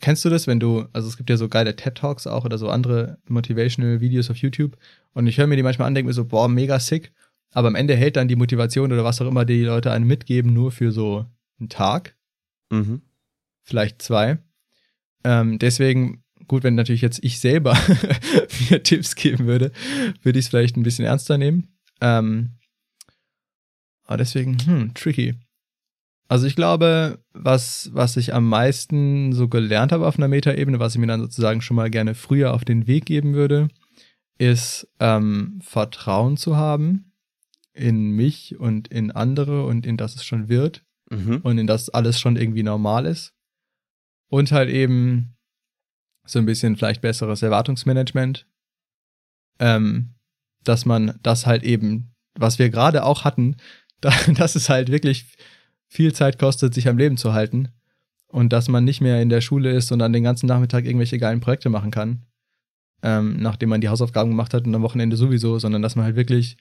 kennst 0.01 0.25
du 0.25 0.29
das, 0.29 0.47
wenn 0.47 0.61
du, 0.61 0.87
also 0.93 1.09
es 1.09 1.17
gibt 1.17 1.31
ja 1.31 1.37
so 1.37 1.49
geile 1.49 1.75
TED-Talks 1.77 2.27
auch 2.27 2.45
oder 2.45 2.59
so 2.59 2.69
andere 2.69 3.19
motivational 3.29 4.01
Videos 4.01 4.31
auf 4.31 4.37
YouTube 4.37 4.77
und 5.13 5.27
ich 5.27 5.39
höre 5.39 5.47
mir 5.47 5.57
die 5.57 5.63
manchmal 5.63 5.89
an, 5.89 5.95
denke 5.95 6.09
mir 6.09 6.15
so, 6.15 6.25
boah, 6.25 6.49
mega 6.49 6.79
sick. 6.79 7.13
Aber 7.53 7.69
am 7.69 7.75
Ende 7.75 7.97
hält 7.97 8.17
dann 8.17 8.29
die 8.29 8.37
Motivation 8.37 8.93
oder 8.93 9.05
was 9.05 9.21
auch 9.23 9.27
immer 9.29 9.45
die 9.45 9.63
Leute 9.63 9.91
einem 9.93 10.07
mitgeben, 10.07 10.53
nur 10.53 10.73
für 10.73 10.93
so 10.93 11.25
einen 11.59 11.69
Tag, 11.69 12.17
Mhm. 12.71 13.01
vielleicht 13.63 14.03
zwei. 14.03 14.39
Ähm, 15.25 15.59
deswegen, 15.59 16.23
gut, 16.49 16.65
wenn 16.65 16.75
natürlich 16.75 17.01
jetzt 17.01 17.21
ich 17.23 17.41
selber 17.41 17.75
mir 18.71 18.83
Tipps 18.83 19.15
geben 19.15 19.47
würde, 19.47 19.73
würde 20.23 20.39
ich 20.39 20.45
es 20.45 20.49
vielleicht 20.49 20.77
ein 20.77 20.83
bisschen 20.83 21.05
ernster 21.07 21.39
nehmen. 21.39 21.69
Ähm, 22.01 22.51
aber 24.05 24.19
deswegen, 24.19 24.59
hm, 24.59 24.95
tricky. 24.95 25.35
Also 26.29 26.47
ich 26.47 26.57
glaube, 26.57 27.21
was, 27.33 27.91
was 27.93 28.17
ich 28.17 28.35
am 28.35 28.49
meisten 28.49 29.33
so 29.33 29.49
gelernt 29.49 29.93
habe 29.93 30.07
auf 30.07 30.19
einer 30.19 30.29
Metaebene, 30.29 30.81
was 30.81 30.95
ich 30.95 31.01
mir 31.01 31.07
dann 31.07 31.21
sozusagen 31.21 31.61
schon 31.61 31.77
mal 31.77 31.91
gerne 31.91 32.15
früher 32.15 32.53
auf 32.53 32.65
den 32.65 32.87
Weg 32.87 33.07
geben 33.07 33.35
würde, 33.35 33.69
ist 34.39 34.89
ähm, 34.99 35.61
Vertrauen 35.63 36.37
zu 36.37 36.57
haben 36.57 37.13
in 37.73 38.11
mich 38.11 38.59
und 38.59 38.89
in 38.89 39.11
andere 39.13 39.65
und 39.67 39.87
in 39.87 39.97
das 39.97 40.15
es 40.15 40.25
schon 40.25 40.49
wird 40.49 40.83
Mhm. 41.09 41.37
und 41.45 41.59
in 41.59 41.69
das 41.69 41.89
alles 41.89 42.19
schon 42.19 42.37
irgendwie 42.37 42.65
normal 42.65 43.07
ist. 43.07 43.33
Und 44.29 44.51
halt 44.51 44.69
eben 44.69 45.37
so 46.25 46.41
ein 46.41 46.47
bisschen 46.47 46.77
vielleicht 46.77 47.01
besseres 47.01 47.43
Erwartungsmanagement. 47.43 48.47
Ähm, 49.61 50.15
dass 50.65 50.85
man 50.85 51.19
das 51.23 51.47
halt 51.47 51.63
eben, 51.63 52.13
was 52.35 52.59
wir 52.59 52.71
gerade 52.71 53.05
auch 53.05 53.23
hatten, 53.23 53.57
da, 54.01 54.11
dass 54.37 54.57
es 54.57 54.69
halt 54.69 54.91
wirklich 54.91 55.27
viel 55.97 56.13
Zeit 56.13 56.39
kostet, 56.39 56.75
sich 56.75 56.89
am 56.89 56.99
Leben 56.99 57.17
zu 57.17 57.33
halten. 57.33 57.69
Und 58.29 58.53
dass 58.53 58.69
man 58.69 58.85
nicht 58.85 59.01
mehr 59.01 59.23
in 59.23 59.31
der 59.31 59.41
Schule 59.41 59.71
ist 59.71 59.91
und 59.93 59.99
dann 59.99 60.13
den 60.13 60.25
ganzen 60.25 60.47
Nachmittag 60.47 60.85
irgendwelche 60.85 61.19
geilen 61.19 61.41
Projekte 61.41 61.71
machen 61.71 61.91
kann, 61.91 62.27
ähm, 63.03 63.37
nachdem 63.41 63.71
man 63.71 63.81
die 63.81 63.89
Hausaufgaben 63.89 64.31
gemacht 64.31 64.53
hat 64.53 64.67
und 64.67 64.75
am 64.75 64.83
Wochenende 64.83 65.17
sowieso, 65.17 65.59
sondern 65.59 65.81
dass 65.81 65.97
man 65.97 66.05
halt 66.05 66.17
wirklich 66.17 66.59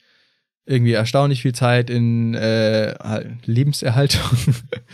irgendwie 0.64 0.92
erstaunlich 0.92 1.42
viel 1.42 1.54
Zeit 1.54 1.90
in 1.90 2.34
äh, 2.34 2.94
halt 2.98 3.46
Lebenserhaltung 3.46 4.38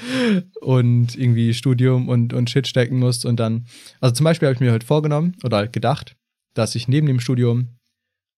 und 0.60 1.16
irgendwie 1.16 1.54
Studium 1.54 2.08
und, 2.08 2.32
und 2.32 2.50
Shit 2.50 2.66
stecken 2.66 2.98
muss 2.98 3.24
und 3.24 3.38
dann, 3.38 3.66
also 4.00 4.14
zum 4.14 4.24
Beispiel 4.24 4.48
habe 4.48 4.54
ich 4.54 4.60
mir 4.60 4.72
halt 4.72 4.84
vorgenommen 4.84 5.36
oder 5.44 5.58
halt 5.58 5.72
gedacht, 5.72 6.16
dass 6.54 6.74
ich 6.74 6.88
neben 6.88 7.06
dem 7.06 7.20
Studium 7.20 7.68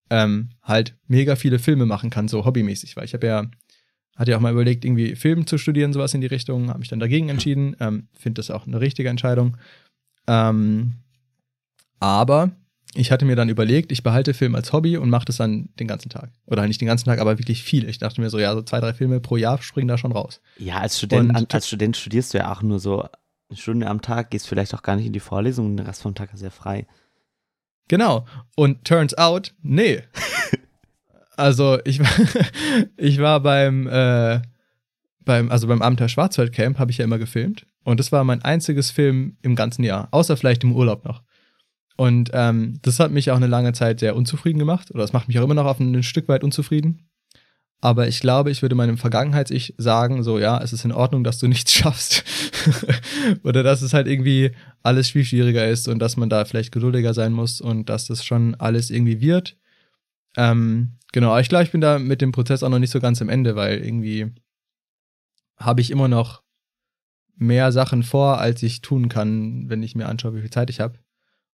ähm, 0.09 0.49
halt 0.61 0.95
mega 1.07 1.35
viele 1.35 1.59
Filme 1.59 1.85
machen 1.85 2.09
kann, 2.09 2.27
so 2.27 2.45
hobbymäßig, 2.45 2.95
weil 2.95 3.05
ich 3.05 3.13
habe 3.13 3.27
ja, 3.27 3.45
hatte 4.15 4.31
ja 4.31 4.37
auch 4.37 4.41
mal 4.41 4.51
überlegt, 4.53 4.85
irgendwie 4.85 5.15
Film 5.15 5.45
zu 5.47 5.57
studieren, 5.57 5.93
sowas 5.93 6.13
in 6.13 6.21
die 6.21 6.27
Richtung, 6.27 6.69
habe 6.69 6.79
mich 6.79 6.87
dann 6.89 6.99
dagegen 6.99 7.29
entschieden, 7.29 7.75
ähm, 7.79 8.07
finde 8.17 8.39
das 8.39 8.49
auch 8.51 8.65
eine 8.65 8.79
richtige 8.79 9.09
Entscheidung. 9.09 9.57
Ähm, 10.27 10.93
aber 11.99 12.51
ich 12.93 13.11
hatte 13.11 13.25
mir 13.25 13.35
dann 13.35 13.49
überlegt, 13.49 13.91
ich 13.91 14.03
behalte 14.03 14.33
Film 14.33 14.55
als 14.55 14.71
Hobby 14.71 14.95
und 14.97 15.09
mache 15.09 15.25
das 15.25 15.37
dann 15.37 15.69
den 15.79 15.87
ganzen 15.87 16.09
Tag. 16.09 16.31
Oder 16.45 16.65
nicht 16.67 16.79
den 16.79 16.87
ganzen 16.87 17.05
Tag, 17.05 17.19
aber 17.19 17.37
wirklich 17.39 17.61
viel. 17.63 17.89
Ich 17.89 17.97
dachte 17.97 18.21
mir 18.21 18.29
so, 18.29 18.39
ja, 18.39 18.53
so 18.53 18.61
zwei, 18.61 18.79
drei 18.79 18.93
Filme 18.93 19.19
pro 19.19 19.35
Jahr 19.37 19.61
springen 19.61 19.87
da 19.89 19.97
schon 19.97 20.13
raus. 20.13 20.39
Ja, 20.57 20.77
als 20.79 20.97
Student, 20.97 21.37
Und- 21.37 21.53
als 21.53 21.67
Student 21.67 21.97
studierst 21.97 22.33
du 22.33 22.37
ja 22.37 22.51
auch 22.53 22.61
nur 22.61 22.79
so 22.79 23.01
eine 23.49 23.57
Stunde 23.57 23.87
am 23.87 24.01
Tag, 24.01 24.31
gehst 24.31 24.47
vielleicht 24.47 24.73
auch 24.73 24.81
gar 24.81 24.95
nicht 24.95 25.05
in 25.07 25.13
die 25.13 25.19
Vorlesung 25.19 25.65
und 25.67 25.77
den 25.77 25.85
Rest 25.85 26.01
vom 26.03 26.15
Tag 26.15 26.33
ist 26.33 26.41
ja 26.41 26.49
frei. 26.49 26.87
Genau. 27.89 28.25
Und 28.55 28.85
turns 28.85 29.13
out, 29.17 29.53
nee. 29.61 30.01
also 31.37 31.79
ich 31.85 31.99
war, 31.99 32.09
ich 32.97 33.19
war 33.19 33.39
beim, 33.41 33.87
äh, 33.87 34.41
beim, 35.23 35.51
also 35.51 35.67
beim 35.67 35.81
Abenteuer 35.81 36.09
Schwarzwald 36.09 36.51
Camp 36.51 36.79
habe 36.79 36.91
ich 36.91 36.97
ja 36.97 37.05
immer 37.05 37.17
gefilmt. 37.17 37.65
Und 37.83 37.99
das 37.99 38.11
war 38.11 38.23
mein 38.23 38.41
einziges 38.41 38.91
Film 38.91 39.37
im 39.41 39.55
ganzen 39.55 39.83
Jahr, 39.83 40.07
außer 40.11 40.37
vielleicht 40.37 40.63
im 40.63 40.73
Urlaub 40.73 41.05
noch. 41.05 41.21
Und 41.97 42.31
ähm, 42.33 42.79
das 42.81 42.99
hat 42.99 43.11
mich 43.11 43.31
auch 43.31 43.37
eine 43.37 43.47
lange 43.47 43.73
Zeit 43.73 43.99
sehr 43.99 44.15
unzufrieden 44.15 44.59
gemacht. 44.59 44.91
Oder 44.91 45.01
das 45.01 45.13
macht 45.13 45.27
mich 45.27 45.39
auch 45.39 45.43
immer 45.43 45.53
noch 45.53 45.65
auf 45.65 45.79
ein 45.79 46.03
Stück 46.03 46.27
weit 46.27 46.43
unzufrieden. 46.43 47.07
Aber 47.81 48.07
ich 48.07 48.19
glaube, 48.19 48.51
ich 48.51 48.61
würde 48.61 48.75
meinem 48.75 48.97
Vergangenheits-Ich 48.97 49.75
sagen, 49.77 50.23
so, 50.23 50.39
ja, 50.39 50.59
es 50.61 50.73
ist 50.73 50.85
in 50.85 50.91
Ordnung, 50.91 51.23
dass 51.23 51.37
du 51.37 51.47
nichts 51.49 51.71
schaffst. 51.71 52.23
Oder 53.43 53.63
dass 53.63 53.81
es 53.81 53.93
halt 53.93 54.07
irgendwie 54.07 54.51
alles 54.83 55.09
viel 55.09 55.23
schwieriger 55.23 55.67
ist 55.67 55.87
und 55.87 55.99
dass 55.99 56.17
man 56.17 56.29
da 56.29 56.45
vielleicht 56.45 56.71
geduldiger 56.71 57.13
sein 57.13 57.31
muss 57.31 57.61
und 57.61 57.89
dass 57.89 58.07
das 58.07 58.25
schon 58.25 58.55
alles 58.55 58.89
irgendwie 58.89 59.21
wird. 59.21 59.55
Ähm, 60.35 60.97
genau, 61.11 61.37
ich 61.37 61.49
glaube, 61.49 61.63
ich 61.63 61.71
bin 61.71 61.81
da 61.81 61.99
mit 61.99 62.21
dem 62.21 62.31
Prozess 62.31 62.63
auch 62.63 62.69
noch 62.69 62.79
nicht 62.79 62.91
so 62.91 62.99
ganz 62.99 63.21
am 63.21 63.29
Ende, 63.29 63.55
weil 63.55 63.83
irgendwie 63.83 64.31
habe 65.57 65.81
ich 65.81 65.91
immer 65.91 66.07
noch 66.07 66.43
mehr 67.37 67.71
Sachen 67.71 68.03
vor, 68.03 68.39
als 68.39 68.63
ich 68.63 68.81
tun 68.81 69.09
kann, 69.09 69.69
wenn 69.69 69.83
ich 69.83 69.95
mir 69.95 70.07
anschaue, 70.07 70.35
wie 70.35 70.41
viel 70.41 70.49
Zeit 70.49 70.69
ich 70.69 70.79
habe. 70.79 70.99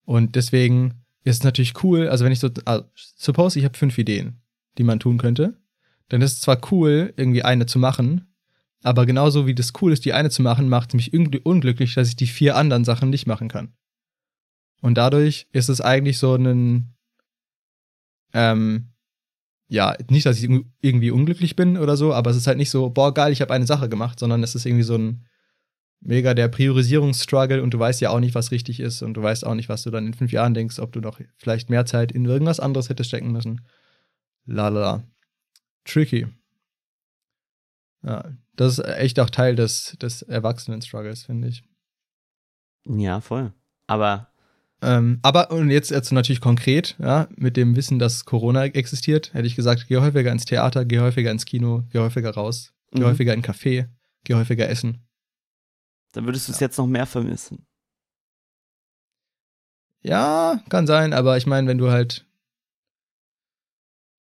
Und 0.06 0.36
deswegen 0.36 1.04
ist 1.24 1.38
es 1.38 1.44
natürlich 1.44 1.84
cool, 1.84 2.08
also 2.08 2.26
wenn 2.26 2.32
ich 2.32 2.40
so, 2.40 2.50
also, 2.66 2.86
suppose 2.96 3.58
ich 3.58 3.66
habe 3.66 3.78
fünf 3.78 3.98
Ideen, 3.98 4.42
die 4.78 4.84
man 4.84 5.00
tun 5.00 5.18
könnte, 5.18 5.58
dann 6.10 6.22
ist 6.22 6.34
es 6.34 6.42
zwar 6.42 6.60
cool, 6.72 7.14
irgendwie 7.16 7.44
eine 7.44 7.66
zu 7.66 7.80
machen, 7.80 8.28
aber 8.84 9.06
genauso 9.06 9.46
wie 9.46 9.56
das 9.56 9.74
cool 9.82 9.92
ist, 9.92 10.06
die 10.06 10.14
eine 10.14 10.30
zu 10.30 10.42
machen, 10.42 10.68
macht 10.68 10.90
es 10.90 10.96
mich 10.96 11.14
irgendwie 11.14 11.40
unglücklich, 11.40 11.94
dass 11.94 12.10
ich 12.10 12.16
die 12.16 12.28
vier 12.28 12.56
anderen 12.56 12.84
Sachen 12.84 13.10
nicht 13.10 13.28
machen 13.28 13.48
kann. 13.48 13.74
Und 14.82 14.96
dadurch 14.98 15.48
ist 15.52 15.70
es 15.70 15.82
eigentlich 15.82 16.18
so 16.18 16.36
ein, 16.36 16.96
ähm, 18.34 18.90
ja, 19.68 19.96
nicht, 20.10 20.26
dass 20.26 20.38
ich 20.40 20.50
irg- 20.50 20.66
irgendwie 20.82 21.12
unglücklich 21.12 21.56
bin 21.56 21.78
oder 21.78 21.96
so, 21.96 22.14
aber 22.14 22.32
es 22.32 22.38
ist 22.38 22.48
halt 22.48 22.58
nicht 22.58 22.70
so, 22.70 22.90
boah, 22.90 23.14
geil, 23.14 23.32
ich 23.32 23.42
habe 23.42 23.54
eine 23.54 23.66
Sache 23.66 23.88
gemacht, 23.90 24.20
sondern 24.20 24.44
es 24.44 24.56
ist 24.56 24.66
irgendwie 24.66 24.84
so 24.84 24.98
ein 24.98 25.26
mega 26.02 26.34
der 26.34 26.48
Priorisierungsstruggle 26.48 27.62
und 27.62 27.74
du 27.74 27.80
weißt 27.80 28.02
ja 28.02 28.10
auch 28.10 28.20
nicht, 28.20 28.36
was 28.36 28.52
richtig 28.52 28.80
ist 28.80 29.02
und 29.02 29.14
du 29.14 29.22
weißt 29.22 29.46
auch 29.46 29.56
nicht, 29.56 29.70
was 29.70 29.84
du 29.84 29.92
dann 29.92 30.08
in 30.08 30.14
fünf 30.14 30.32
Jahren 30.32 30.54
denkst, 30.54 30.80
ob 30.80 30.92
du 30.92 31.00
noch 31.00 31.20
vielleicht 31.38 31.70
mehr 31.70 31.86
Zeit 31.86 32.12
in 32.12 32.26
irgendwas 32.26 32.60
anderes 32.60 32.90
hättest 32.90 33.10
stecken 33.10 33.32
müssen. 33.32 33.62
Lalala. 34.46 35.04
Tricky. 35.86 36.28
Ja, 38.04 38.32
das 38.56 38.80
ist 38.80 38.86
echt 38.86 39.20
auch 39.20 39.30
Teil 39.30 39.56
des, 39.56 39.96
des 40.02 40.24
Erwachsenen-Struggles, 40.24 41.24
finde 41.24 41.50
ich. 41.50 41.64
Ja, 42.86 43.22
voll. 43.22 43.54
Aber 43.86 44.31
Ähm, 44.84 45.20
aber 45.22 45.52
und 45.52 45.70
jetzt, 45.70 45.92
jetzt 45.92 46.12
natürlich 46.12 46.42
konkret, 46.42 46.96
ja, 47.00 47.28
mit 47.36 47.56
dem 47.56 47.76
Wissen, 47.76 48.00
dass 48.00 48.26
Corona 48.26 48.66
existiert, 48.66 49.34
hätte 49.34 49.46
ich 49.46 49.56
gesagt, 49.56 49.86
geh 49.88 49.98
häufiger 49.98 50.32
ins 50.32 50.46
Theater, 50.46 50.86
geh 50.86 51.00
häufiger 51.00 51.30
ins 51.32 51.46
Kino, 51.46 51.84
geh 51.92 52.00
häufiger 52.00 52.32
raus, 52.32 52.74
geh 52.92 53.02
Mhm. 53.02 53.06
häufiger 53.06 53.34
in 53.34 53.44
einen 53.44 53.54
Café, 53.54 53.88
geh 54.24 54.34
häufiger 54.34 54.68
essen. 54.70 55.06
dann 56.14 56.26
würdest 56.26 56.48
du 56.48 56.52
es 56.52 56.60
Ja. 56.60 56.66
jetzt 56.68 56.78
noch 56.78 56.88
mehr 56.88 57.06
vermissen. 57.06 57.66
Ja, 60.02 60.60
kann 60.70 60.88
sein, 60.88 61.14
aber 61.14 61.38
ich 61.38 61.46
meine, 61.46 61.68
wenn 61.68 61.78
du 61.78 61.90
halt. 61.92 62.26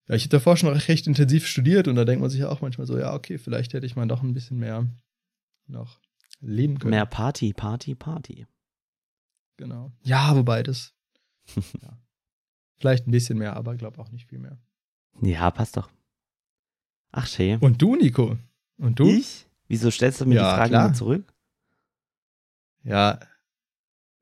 Ja, 0.08 0.15
ich 0.15 0.24
habe 0.24 0.30
davor 0.30 0.58
schon 0.58 0.69
recht 0.69 1.08
intensiv 1.08 1.48
studiert 1.48 1.88
und 1.88 1.95
da 1.95 2.04
denkt 2.06 2.22
man 2.22 2.30
sich 2.30 2.41
ja 2.41 2.50
auch 2.50 2.62
manchmal 2.62 2.86
so, 2.88 2.98
ja, 2.98 3.13
okay, 3.13 3.38
vielleicht 3.38 3.74
hätte 3.74 3.86
ich 3.86 3.95
mal 3.95 4.08
doch 4.08 4.22
ein 4.24 4.34
bisschen 4.34 4.58
mehr 4.60 4.86
noch 5.67 6.00
leben 6.41 6.80
können. 6.80 6.91
Mehr 6.91 7.06
Party, 7.06 7.54
Party, 7.54 7.95
Party. 7.95 8.45
Genau. 9.60 9.91
Ja, 10.04 10.38
wobei 10.38 10.63
das. 10.63 10.93
ja. 11.82 11.98
Vielleicht 12.78 13.06
ein 13.08 13.12
bisschen 13.12 13.38
mehr, 13.38 13.58
aber 13.58 13.76
glaube 13.76 14.00
auch 14.00 14.10
nicht 14.10 14.30
viel 14.30 14.39
mehr. 14.39 14.58
Ja, 15.22 15.52
passt 15.52 15.76
doch. 15.76 15.89
Ach, 17.12 17.28
schön. 17.28 17.60
Und 17.60 17.82
du, 17.82 17.98
Nico? 17.98 18.38
Und 18.78 19.00
du? 19.00 19.10
Ich? 19.10 19.48
Wieso 19.67 19.91
stellst 19.91 20.22
du 20.22 20.26
mir 20.26 20.36
Ja, 20.36 20.50
die 20.50 20.56
Frage 20.56 20.76
immer 20.76 20.93
zurück? 20.93 21.34
Ja, 22.86 23.19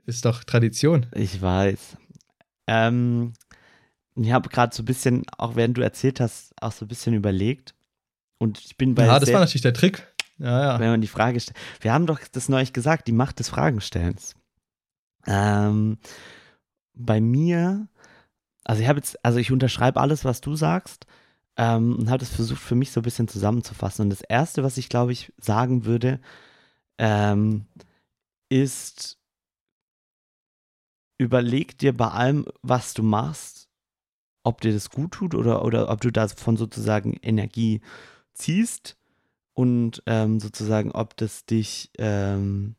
ist 0.07 0.25
doch 0.25 0.43
Tradition. 0.43 1.05
Ich 1.13 1.39
weiß. 1.39 1.97
Ähm, 2.65 3.33
ich 4.15 4.31
habe 4.31 4.49
gerade 4.49 4.75
so 4.75 4.81
ein 4.81 4.85
bisschen, 4.85 5.23
auch 5.37 5.55
während 5.55 5.77
du 5.77 5.81
erzählt 5.81 6.19
hast, 6.19 6.51
auch 6.59 6.71
so 6.71 6.85
ein 6.85 6.87
bisschen 6.87 7.13
überlegt. 7.13 7.75
Und 8.39 8.59
ich 8.59 8.75
bin 8.75 8.95
bei 8.95 9.05
ja, 9.05 9.19
das 9.19 9.31
war 9.31 9.41
natürlich 9.41 9.61
der 9.61 9.75
Trick. 9.75 10.07
Ja, 10.39 10.63
ja. 10.63 10.79
wenn 10.79 10.89
man 10.89 11.01
die 11.01 11.07
Frage 11.07 11.39
stellt. 11.39 11.57
Wir 11.81 11.93
haben 11.93 12.07
doch 12.07 12.19
das 12.31 12.49
neulich 12.49 12.73
gesagt, 12.73 13.07
die 13.07 13.11
Macht 13.11 13.37
des 13.37 13.49
Fragenstellens. 13.49 14.35
Ähm, 15.25 15.97
bei 16.93 17.21
mir, 17.21 17.87
also 18.63 18.81
ich 18.81 18.87
habe 18.87 18.99
jetzt, 18.99 19.23
also 19.25 19.39
ich 19.39 19.51
unterschreibe 19.51 19.99
alles, 20.01 20.25
was 20.25 20.41
du 20.41 20.55
sagst, 20.55 21.05
ähm, 21.57 21.95
und 21.97 22.09
habe 22.09 22.19
das 22.19 22.29
versucht 22.29 22.61
für 22.61 22.75
mich 22.75 22.91
so 22.91 23.01
ein 23.01 23.03
bisschen 23.03 23.27
zusammenzufassen. 23.27 24.03
Und 24.03 24.09
das 24.11 24.21
erste, 24.21 24.63
was 24.63 24.77
ich 24.77 24.89
glaube 24.89 25.11
ich 25.11 25.33
sagen 25.39 25.85
würde, 25.85 26.19
ähm, 26.99 27.65
ist, 28.49 29.19
überleg 31.17 31.77
dir 31.77 31.95
bei 31.95 32.09
allem, 32.09 32.45
was 32.61 32.93
du 32.93 33.03
machst, 33.03 33.69
ob 34.43 34.61
dir 34.61 34.73
das 34.73 34.89
gut 34.89 35.11
tut 35.11 35.35
oder, 35.35 35.65
oder 35.65 35.89
ob 35.89 36.01
du 36.01 36.11
davon 36.11 36.57
sozusagen 36.57 37.13
Energie 37.21 37.81
ziehst 38.33 38.97
und 39.53 40.03
ähm, 40.05 40.39
sozusagen, 40.39 40.91
ob 40.91 41.17
das 41.17 41.45
dich, 41.45 41.91
ähm, 41.97 42.75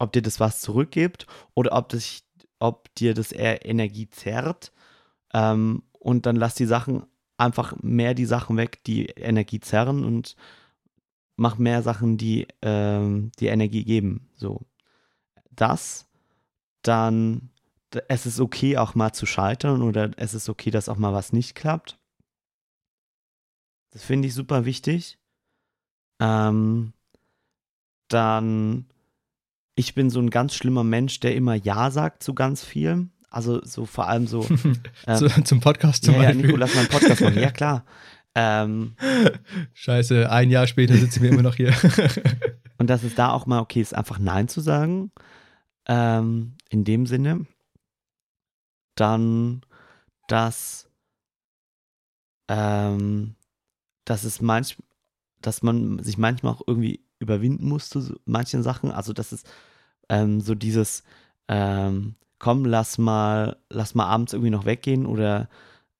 ob 0.00 0.12
dir 0.12 0.22
das 0.22 0.40
was 0.40 0.60
zurückgibt 0.60 1.26
oder 1.54 1.72
ob, 1.76 1.90
das, 1.90 2.24
ob 2.58 2.92
dir 2.96 3.14
das 3.14 3.32
eher 3.32 3.64
Energie 3.64 4.08
zerrt. 4.08 4.72
Ähm, 5.32 5.82
und 5.92 6.26
dann 6.26 6.36
lass 6.36 6.54
die 6.54 6.66
Sachen 6.66 7.04
einfach 7.36 7.74
mehr 7.82 8.14
die 8.14 8.26
Sachen 8.26 8.56
weg, 8.56 8.82
die 8.84 9.06
Energie 9.06 9.60
zerren 9.60 10.04
und 10.04 10.36
mach 11.36 11.58
mehr 11.58 11.82
Sachen, 11.82 12.16
die 12.16 12.48
ähm, 12.62 13.32
die 13.38 13.46
Energie 13.46 13.84
geben. 13.84 14.28
So. 14.36 14.66
Das, 15.50 16.06
dann, 16.82 17.50
es 18.08 18.26
ist 18.26 18.40
okay, 18.40 18.76
auch 18.78 18.94
mal 18.94 19.12
zu 19.12 19.26
scheitern 19.26 19.82
oder 19.82 20.10
es 20.16 20.34
ist 20.34 20.48
okay, 20.48 20.70
dass 20.70 20.88
auch 20.88 20.96
mal 20.96 21.12
was 21.12 21.32
nicht 21.32 21.54
klappt. 21.54 21.98
Das 23.90 24.04
finde 24.04 24.28
ich 24.28 24.34
super 24.34 24.64
wichtig. 24.64 25.18
Ähm, 26.20 26.92
dann, 28.08 28.86
ich 29.80 29.94
bin 29.94 30.10
so 30.10 30.20
ein 30.20 30.28
ganz 30.28 30.54
schlimmer 30.54 30.84
Mensch, 30.84 31.20
der 31.20 31.34
immer 31.34 31.54
Ja 31.54 31.90
sagt 31.90 32.22
zu 32.22 32.34
ganz 32.34 32.62
viel. 32.62 33.08
Also 33.30 33.64
so 33.64 33.86
vor 33.86 34.08
allem 34.08 34.26
so. 34.26 34.46
ähm, 35.06 35.16
Zu, 35.16 35.28
zum 35.42 35.60
Podcast 35.60 36.04
zum 36.04 36.14
ja, 36.16 36.22
ja, 36.22 36.28
Beispiel. 36.28 36.46
Nico, 36.46 36.58
lass 36.58 36.74
mal 36.74 36.80
einen 36.80 36.90
Podcast 36.90 37.20
machen. 37.22 37.40
Ja, 37.40 37.50
klar. 37.50 37.86
Ähm, 38.34 38.94
Scheiße, 39.72 40.30
ein 40.30 40.50
Jahr 40.50 40.66
später 40.66 40.94
sitzen 40.96 41.22
wir 41.22 41.30
immer 41.30 41.42
noch 41.42 41.54
hier. 41.54 41.74
und 42.78 42.90
dass 42.90 43.02
es 43.02 43.14
da 43.14 43.30
auch 43.30 43.46
mal 43.46 43.60
okay 43.60 43.80
ist, 43.80 43.94
einfach 43.94 44.18
Nein 44.18 44.48
zu 44.48 44.60
sagen. 44.60 45.12
Ähm, 45.88 46.56
in 46.68 46.84
dem 46.84 47.06
Sinne. 47.06 47.46
Dann, 48.96 49.62
dass, 50.28 50.90
ähm, 52.48 53.34
dass 54.04 54.24
es 54.24 54.42
manch, 54.42 54.76
dass 55.40 55.62
man 55.62 56.02
sich 56.02 56.18
manchmal 56.18 56.52
auch 56.52 56.62
irgendwie 56.66 57.02
überwinden 57.18 57.66
muss 57.66 57.88
zu 57.88 58.20
manchen 58.26 58.62
Sachen. 58.62 58.90
Also, 58.90 59.14
dass 59.14 59.32
es 59.32 59.44
ähm, 60.10 60.42
so 60.42 60.54
dieses, 60.54 61.04
ähm, 61.48 62.16
komm, 62.38 62.66
lass 62.66 62.98
mal, 62.98 63.56
lass 63.70 63.94
mal 63.96 64.06
abends 64.06 64.34
irgendwie 64.34 64.50
noch 64.50 64.66
weggehen 64.66 65.06
oder 65.06 65.48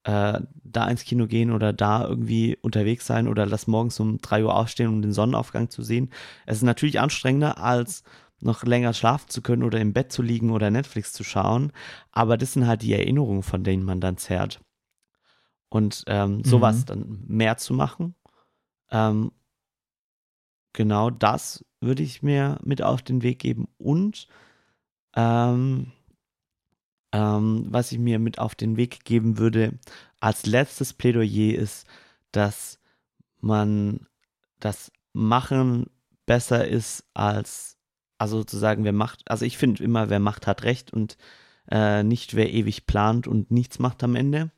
äh, 0.04 0.40
da 0.64 0.88
ins 0.88 1.04
Kino 1.04 1.26
gehen 1.26 1.52
oder 1.52 1.72
da 1.72 2.06
irgendwie 2.06 2.58
unterwegs 2.62 3.06
sein 3.06 3.28
oder 3.28 3.46
lass 3.46 3.66
morgens 3.68 4.00
um 4.00 4.18
3 4.18 4.44
Uhr 4.44 4.54
aufstehen, 4.54 4.88
um 4.88 5.02
den 5.02 5.12
Sonnenaufgang 5.12 5.70
zu 5.70 5.82
sehen. 5.82 6.10
Es 6.46 6.58
ist 6.58 6.62
natürlich 6.64 7.00
anstrengender, 7.00 7.58
als 7.58 8.04
noch 8.40 8.64
länger 8.64 8.94
schlafen 8.94 9.28
zu 9.30 9.42
können 9.42 9.62
oder 9.62 9.80
im 9.80 9.92
Bett 9.94 10.12
zu 10.12 10.22
liegen 10.22 10.50
oder 10.50 10.70
Netflix 10.70 11.12
zu 11.12 11.24
schauen. 11.24 11.72
Aber 12.12 12.38
das 12.38 12.54
sind 12.54 12.66
halt 12.66 12.82
die 12.82 12.94
Erinnerungen, 12.94 13.42
von 13.42 13.64
denen 13.64 13.84
man 13.84 14.00
dann 14.00 14.16
zehrt. 14.18 14.60
Und 15.68 16.04
ähm, 16.08 16.42
sowas 16.44 16.80
Mhm. 16.82 16.86
dann 16.86 17.24
mehr 17.28 17.56
zu 17.56 17.74
machen. 17.74 18.14
Ähm, 18.90 19.32
genau 20.72 21.10
das 21.10 21.64
würde 21.80 22.02
ich 22.02 22.22
mir 22.22 22.58
mit 22.64 22.82
auf 22.82 23.02
den 23.02 23.22
Weg 23.22 23.38
geben. 23.38 23.68
Und 23.78 24.28
ähm, 25.16 25.92
ähm, 27.12 27.66
was 27.68 27.92
ich 27.92 27.98
mir 27.98 28.18
mit 28.18 28.38
auf 28.38 28.54
den 28.54 28.76
Weg 28.76 29.04
geben 29.04 29.38
würde, 29.38 29.78
als 30.20 30.46
letztes 30.46 30.92
Plädoyer 30.92 31.58
ist, 31.58 31.86
dass 32.32 32.78
man 33.40 34.06
das 34.60 34.92
Machen 35.12 35.86
besser 36.26 36.68
ist 36.68 37.04
als, 37.14 37.76
also 38.18 38.38
sozusagen, 38.38 38.84
wer 38.84 38.92
macht, 38.92 39.28
also 39.28 39.44
ich 39.44 39.58
finde 39.58 39.82
immer, 39.82 40.08
wer 40.08 40.20
macht, 40.20 40.46
hat 40.46 40.62
recht 40.62 40.92
und 40.92 41.16
äh, 41.68 42.04
nicht, 42.04 42.34
wer 42.36 42.52
ewig 42.52 42.86
plant 42.86 43.26
und 43.26 43.50
nichts 43.50 43.78
macht 43.80 44.04
am 44.04 44.14
Ende. 44.14 44.50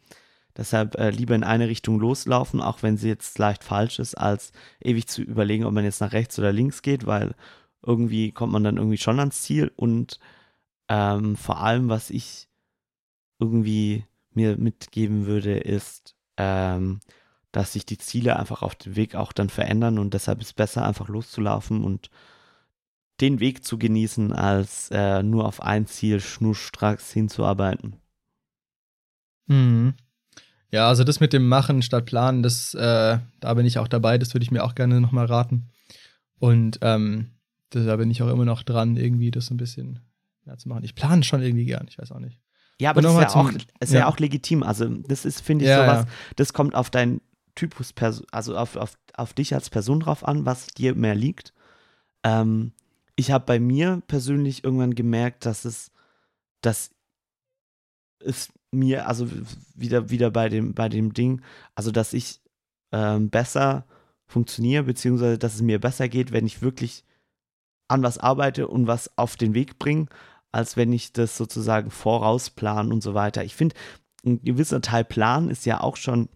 Deshalb 0.56 0.96
äh, 0.96 1.10
lieber 1.10 1.34
in 1.34 1.44
eine 1.44 1.68
Richtung 1.68 1.98
loslaufen, 1.98 2.60
auch 2.60 2.82
wenn 2.82 2.96
sie 2.96 3.08
jetzt 3.08 3.38
leicht 3.38 3.64
falsch 3.64 3.98
ist, 3.98 4.14
als 4.16 4.52
ewig 4.80 5.06
zu 5.06 5.22
überlegen, 5.22 5.64
ob 5.64 5.72
man 5.72 5.84
jetzt 5.84 6.00
nach 6.00 6.12
rechts 6.12 6.38
oder 6.38 6.52
links 6.52 6.82
geht, 6.82 7.06
weil 7.06 7.34
irgendwie 7.84 8.32
kommt 8.32 8.52
man 8.52 8.64
dann 8.64 8.76
irgendwie 8.76 8.98
schon 8.98 9.18
ans 9.18 9.42
Ziel. 9.42 9.72
Und 9.76 10.20
ähm, 10.88 11.36
vor 11.36 11.60
allem, 11.60 11.88
was 11.88 12.10
ich 12.10 12.48
irgendwie 13.38 14.04
mir 14.34 14.56
mitgeben 14.56 15.26
würde, 15.26 15.58
ist, 15.58 16.14
ähm, 16.36 17.00
dass 17.50 17.74
sich 17.74 17.86
die 17.86 17.98
Ziele 17.98 18.38
einfach 18.38 18.62
auf 18.62 18.74
dem 18.74 18.96
Weg 18.96 19.14
auch 19.14 19.32
dann 19.32 19.50
verändern 19.50 19.98
und 19.98 20.14
deshalb 20.14 20.40
ist 20.40 20.46
es 20.48 20.52
besser, 20.54 20.86
einfach 20.86 21.08
loszulaufen 21.08 21.84
und 21.84 22.10
den 23.20 23.40
Weg 23.40 23.64
zu 23.64 23.78
genießen, 23.78 24.32
als 24.32 24.90
äh, 24.90 25.22
nur 25.22 25.46
auf 25.46 25.62
ein 25.62 25.86
Ziel 25.86 26.20
schnurstracks 26.20 27.12
hinzuarbeiten. 27.12 27.96
Mhm. 29.46 29.94
Ja, 30.72 30.88
also 30.88 31.04
das 31.04 31.20
mit 31.20 31.32
dem 31.34 31.48
Machen 31.48 31.82
statt 31.82 32.06
Planen, 32.06 32.42
das, 32.42 32.72
äh, 32.74 33.18
da 33.40 33.54
bin 33.54 33.66
ich 33.66 33.78
auch 33.78 33.88
dabei, 33.88 34.16
das 34.18 34.34
würde 34.34 34.42
ich 34.42 34.50
mir 34.50 34.64
auch 34.64 34.74
gerne 34.74 35.00
nochmal 35.00 35.26
raten. 35.26 35.68
Und 36.38 36.78
ähm, 36.80 37.30
da 37.70 37.96
bin 37.96 38.10
ich 38.10 38.22
auch 38.22 38.28
immer 38.28 38.46
noch 38.46 38.62
dran, 38.62 38.96
irgendwie 38.96 39.30
das 39.30 39.50
ein 39.50 39.58
bisschen 39.58 40.00
mehr 40.44 40.56
zu 40.56 40.68
machen. 40.68 40.82
Ich 40.82 40.94
plane 40.94 41.22
schon 41.22 41.42
irgendwie 41.42 41.66
gern, 41.66 41.86
ich 41.88 41.98
weiß 41.98 42.10
auch 42.12 42.18
nicht. 42.18 42.40
Ja, 42.80 42.90
aber 42.90 43.02
das 43.02 43.12
ist, 43.12 43.20
ja 43.20 43.26
nochmal 43.26 43.46
auch, 43.46 43.50
zum- 43.52 43.66
ist 43.80 43.92
ja. 43.92 44.00
ja. 44.00 44.06
auch 44.08 44.18
legitim. 44.18 44.62
Also, 44.62 44.88
das 44.88 45.24
ist, 45.26 45.42
finde 45.42 45.66
ich, 45.66 45.68
Ja, 45.68 45.84
sowas, 45.84 46.04
ja. 46.06 46.10
das 46.36 46.52
kommt 46.54 46.74
auf 46.74 46.90
deinen 46.90 47.20
Typus, 47.54 47.94
also 48.32 48.56
auf, 48.56 48.76
auf, 48.76 48.96
auf 49.14 49.34
dich 49.34 49.54
als 49.54 49.68
Person 49.68 50.00
drauf 50.00 50.26
an, 50.26 50.46
was 50.46 50.66
dir 50.68 50.94
mehr 50.94 51.14
liegt. 51.14 51.52
Ähm, 52.24 52.72
ich 53.14 53.30
habe 53.30 53.44
bei 53.44 53.60
mir 53.60 54.02
persönlich 54.06 54.64
irgendwann 54.64 54.94
gemerkt, 54.94 55.44
dass 55.44 55.66
es, 55.66 55.92
dass 56.62 56.90
es 58.20 58.48
mir, 58.72 59.06
also 59.06 59.28
wieder, 59.74 60.10
wieder 60.10 60.30
bei 60.30 60.48
dem, 60.48 60.74
bei 60.74 60.88
dem 60.88 61.12
Ding, 61.14 61.42
also 61.74 61.90
dass 61.90 62.12
ich 62.12 62.40
ähm, 62.90 63.30
besser 63.30 63.84
funktioniere, 64.26 64.82
beziehungsweise 64.84 65.38
dass 65.38 65.54
es 65.54 65.62
mir 65.62 65.78
besser 65.78 66.08
geht, 66.08 66.32
wenn 66.32 66.46
ich 66.46 66.62
wirklich 66.62 67.04
an 67.88 68.02
was 68.02 68.18
arbeite 68.18 68.68
und 68.68 68.86
was 68.86 69.16
auf 69.18 69.36
den 69.36 69.54
Weg 69.54 69.78
bringe, 69.78 70.06
als 70.50 70.76
wenn 70.76 70.92
ich 70.92 71.12
das 71.12 71.36
sozusagen 71.36 71.90
vorausplan 71.90 72.92
und 72.92 73.02
so 73.02 73.14
weiter. 73.14 73.44
Ich 73.44 73.54
finde, 73.54 73.74
ein 74.24 74.42
gewisser 74.42 74.80
Teil 74.80 75.04
Plan 75.04 75.48
ist 75.50 75.66
ja 75.66 75.80
auch 75.80 75.96
schon 75.96 76.28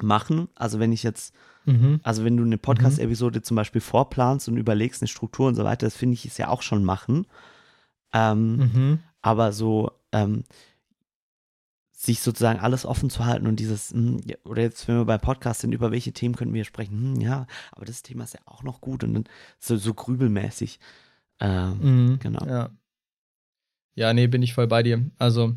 machen. 0.00 0.48
Also 0.54 0.78
wenn 0.78 0.92
ich 0.92 1.02
jetzt, 1.02 1.34
Mhm. 1.64 2.00
also 2.02 2.24
wenn 2.24 2.36
du 2.36 2.44
eine 2.44 2.56
Podcast-Episode 2.58 3.42
zum 3.42 3.54
Beispiel 3.56 3.80
vorplanst 3.82 4.48
und 4.48 4.56
überlegst 4.56 5.02
eine 5.02 5.08
Struktur 5.08 5.48
und 5.48 5.54
so 5.54 5.64
weiter, 5.64 5.86
das 5.86 5.96
finde 5.96 6.14
ich 6.14 6.24
ist 6.26 6.38
ja 6.38 6.48
auch 6.48 6.62
schon 6.62 6.82
machen. 6.84 7.26
Ähm, 8.12 8.56
Mhm. 8.56 8.98
aber 9.20 9.52
so 9.52 9.90
ähm, 10.12 10.44
sich 12.00 12.20
sozusagen 12.20 12.60
alles 12.60 12.86
offen 12.86 13.10
zu 13.10 13.24
halten 13.24 13.48
und 13.48 13.56
dieses, 13.56 13.90
hm, 13.90 14.20
oder 14.44 14.62
jetzt, 14.62 14.86
wenn 14.86 14.98
wir 14.98 15.04
bei 15.04 15.18
Podcasts 15.18 15.62
sind, 15.62 15.72
über 15.72 15.90
welche 15.90 16.12
Themen 16.12 16.36
könnten 16.36 16.54
wir 16.54 16.64
sprechen? 16.64 17.16
Hm, 17.16 17.20
ja, 17.20 17.48
aber 17.72 17.86
das 17.86 18.02
Thema 18.02 18.22
ist 18.22 18.34
ja 18.34 18.40
auch 18.44 18.62
noch 18.62 18.80
gut 18.80 19.02
und 19.02 19.14
dann 19.14 19.24
so, 19.58 19.76
so 19.76 19.94
grübelmäßig. 19.94 20.78
Ähm, 21.40 21.78
Mhm. 21.80 22.18
Genau. 22.20 22.46
Ja. 22.46 22.70
ja, 23.96 24.12
nee, 24.14 24.28
bin 24.28 24.42
ich 24.42 24.54
voll 24.54 24.68
bei 24.68 24.84
dir. 24.84 25.10
Also, 25.18 25.56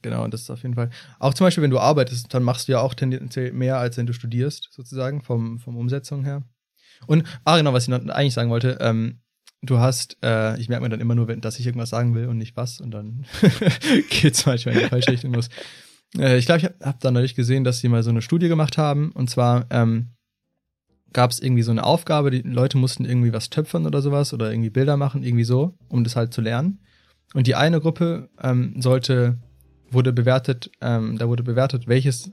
genau, 0.00 0.26
das 0.28 0.42
ist 0.42 0.50
auf 0.50 0.62
jeden 0.62 0.74
Fall. 0.74 0.88
Auch 1.18 1.34
zum 1.34 1.46
Beispiel, 1.46 1.62
wenn 1.62 1.70
du 1.70 1.78
arbeitest, 1.78 2.32
dann 2.32 2.42
machst 2.42 2.68
du 2.68 2.72
ja 2.72 2.80
auch 2.80 2.94
tendenziell 2.94 3.52
mehr, 3.52 3.76
als 3.76 3.98
wenn 3.98 4.06
du 4.06 4.14
studierst, 4.14 4.68
sozusagen, 4.72 5.20
vom, 5.22 5.58
vom 5.58 5.76
Umsetzung 5.76 6.24
her. 6.24 6.42
Und, 7.06 7.24
ah, 7.44 7.58
genau, 7.58 7.74
was 7.74 7.84
ich 7.84 7.90
noch 7.90 8.00
eigentlich 8.08 8.34
sagen 8.34 8.50
wollte, 8.50 8.78
ähm, 8.80 9.20
du 9.62 9.78
hast, 9.78 10.16
äh, 10.22 10.58
ich 10.60 10.68
merke 10.68 10.84
mir 10.84 10.88
dann 10.88 11.00
immer 11.00 11.14
nur, 11.14 11.28
wenn, 11.28 11.40
dass 11.40 11.58
ich 11.58 11.66
irgendwas 11.66 11.90
sagen 11.90 12.14
will 12.14 12.26
und 12.26 12.38
nicht 12.38 12.56
was, 12.56 12.80
und 12.80 12.90
dann 12.90 13.24
geht's 14.10 14.46
manchmal 14.46 14.74
in 14.76 14.80
die 14.82 14.88
falsche 14.88 15.12
Richtung 15.12 15.34
los. 15.34 15.48
Äh, 16.16 16.38
ich 16.38 16.46
glaube, 16.46 16.58
ich 16.58 16.64
habe 16.64 16.76
hab 16.82 17.00
da 17.00 17.10
neulich 17.10 17.34
gesehen, 17.34 17.64
dass 17.64 17.80
sie 17.80 17.88
mal 17.88 18.02
so 18.02 18.10
eine 18.10 18.22
Studie 18.22 18.48
gemacht 18.48 18.78
haben, 18.78 19.10
und 19.12 19.28
zwar, 19.28 19.66
ähm, 19.70 20.10
gab 21.12 21.30
es 21.30 21.40
irgendwie 21.40 21.62
so 21.62 21.70
eine 21.70 21.84
Aufgabe, 21.84 22.30
die 22.30 22.42
Leute 22.42 22.78
mussten 22.78 23.04
irgendwie 23.04 23.32
was 23.32 23.50
töpfern 23.50 23.86
oder 23.86 24.02
sowas 24.02 24.32
oder 24.32 24.50
irgendwie 24.50 24.70
Bilder 24.70 24.96
machen, 24.96 25.22
irgendwie 25.22 25.44
so, 25.44 25.74
um 25.88 26.04
das 26.04 26.16
halt 26.16 26.34
zu 26.34 26.40
lernen. 26.40 26.80
Und 27.34 27.46
die 27.46 27.54
eine 27.54 27.80
Gruppe 27.80 28.28
ähm, 28.42 28.80
sollte, 28.80 29.38
wurde 29.90 30.12
bewertet, 30.12 30.70
ähm, 30.80 31.18
da 31.18 31.28
wurde 31.28 31.42
bewertet, 31.42 31.88
welches 31.88 32.30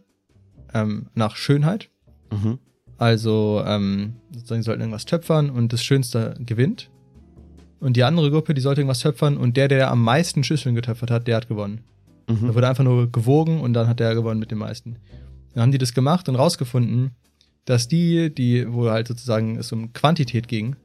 ähm, 0.73 1.07
nach 1.15 1.35
Schönheit, 1.35 1.89
mhm. 2.31 2.59
also 2.97 3.63
ähm, 3.65 4.15
sozusagen 4.31 4.61
sie 4.61 4.65
sollten 4.65 4.81
irgendwas 4.81 5.05
töpfern 5.05 5.49
und 5.49 5.71
das 5.73 5.83
Schönste 5.83 6.35
gewinnt. 6.39 6.89
Und 7.79 7.97
die 7.97 8.03
andere 8.03 8.31
Gruppe, 8.31 8.53
die 8.53 8.61
sollte 8.61 8.81
irgendwas 8.81 8.99
töpfern 8.99 9.37
und 9.37 9.57
der, 9.57 9.67
der 9.67 9.91
am 9.91 10.01
meisten 10.01 10.43
Schüsseln 10.43 10.75
getöpfert 10.75 11.11
hat, 11.11 11.27
der 11.27 11.37
hat 11.37 11.47
gewonnen. 11.47 11.81
Da 12.27 12.33
Mhm. 12.33 12.55
wurde 12.55 12.67
einfach 12.67 12.83
nur 12.83 13.11
gewogen 13.11 13.59
und 13.61 13.73
dann 13.73 13.87
hat 13.87 13.99
der 13.99 14.15
gewonnen 14.15 14.39
mit 14.39 14.49
den 14.49 14.57
meisten. 14.57 14.95
Dann 15.53 15.63
haben 15.63 15.71
die 15.71 15.77
das 15.77 15.93
gemacht 15.93 16.27
und 16.27 16.35
rausgefunden, 16.35 17.11
dass 17.65 17.87
die, 17.87 18.33
die, 18.33 18.71
wo 18.71 18.89
halt 18.89 19.07
sozusagen 19.07 19.57
es 19.57 19.71
um 19.71 19.93
Quantität 19.93 20.47
ging, 20.47 20.75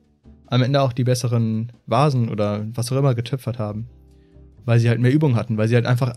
am 0.46 0.62
Ende 0.62 0.82
auch 0.82 0.92
die 0.92 1.04
besseren 1.04 1.72
Vasen 1.86 2.28
oder 2.28 2.66
was 2.74 2.90
auch 2.92 2.96
immer 2.96 3.14
getöpfert 3.14 3.58
haben. 3.58 3.86
Weil 4.64 4.78
sie 4.80 4.88
halt 4.88 5.00
mehr 5.00 5.12
Übung 5.12 5.36
hatten, 5.36 5.56
weil 5.56 5.68
sie 5.68 5.74
halt 5.76 5.86
einfach 5.86 6.14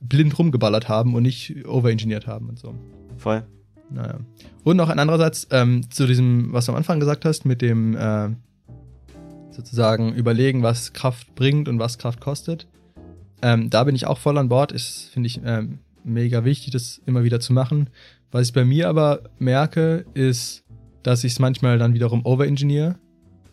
blind 0.00 0.38
rumgeballert 0.38 0.88
haben 0.88 1.14
und 1.14 1.22
nicht 1.22 1.66
overengineert 1.66 2.26
haben 2.26 2.48
und 2.48 2.58
so. 2.58 2.74
Voll. 3.16 3.44
Naja. 3.90 4.20
Und 4.64 4.76
noch 4.76 4.88
ein 4.88 4.98
andererseits 4.98 5.48
ähm, 5.50 5.90
zu 5.90 6.06
diesem, 6.06 6.52
was 6.52 6.66
du 6.66 6.72
am 6.72 6.78
Anfang 6.78 7.00
gesagt 7.00 7.24
hast, 7.24 7.44
mit 7.44 7.62
dem 7.62 7.96
äh, 7.96 8.28
sozusagen 9.52 10.14
überlegen, 10.14 10.62
was 10.62 10.92
Kraft 10.92 11.34
bringt 11.34 11.68
und 11.68 11.78
was 11.78 11.98
Kraft 11.98 12.20
kostet. 12.20 12.66
Ähm, 13.42 13.70
da 13.70 13.84
bin 13.84 13.94
ich 13.94 14.06
auch 14.06 14.18
voll 14.18 14.38
an 14.38 14.48
Bord. 14.48 14.72
Ist, 14.72 15.10
finde 15.12 15.26
ich, 15.26 15.40
ähm, 15.44 15.78
mega 16.04 16.44
wichtig, 16.44 16.72
das 16.72 17.00
immer 17.06 17.24
wieder 17.24 17.40
zu 17.40 17.52
machen. 17.52 17.90
Was 18.30 18.48
ich 18.48 18.52
bei 18.52 18.64
mir 18.64 18.88
aber 18.88 19.22
merke, 19.38 20.04
ist, 20.14 20.64
dass 21.02 21.24
ich 21.24 21.32
es 21.32 21.38
manchmal 21.38 21.78
dann 21.78 21.94
wiederum 21.94 22.24
overengineer 22.24 22.98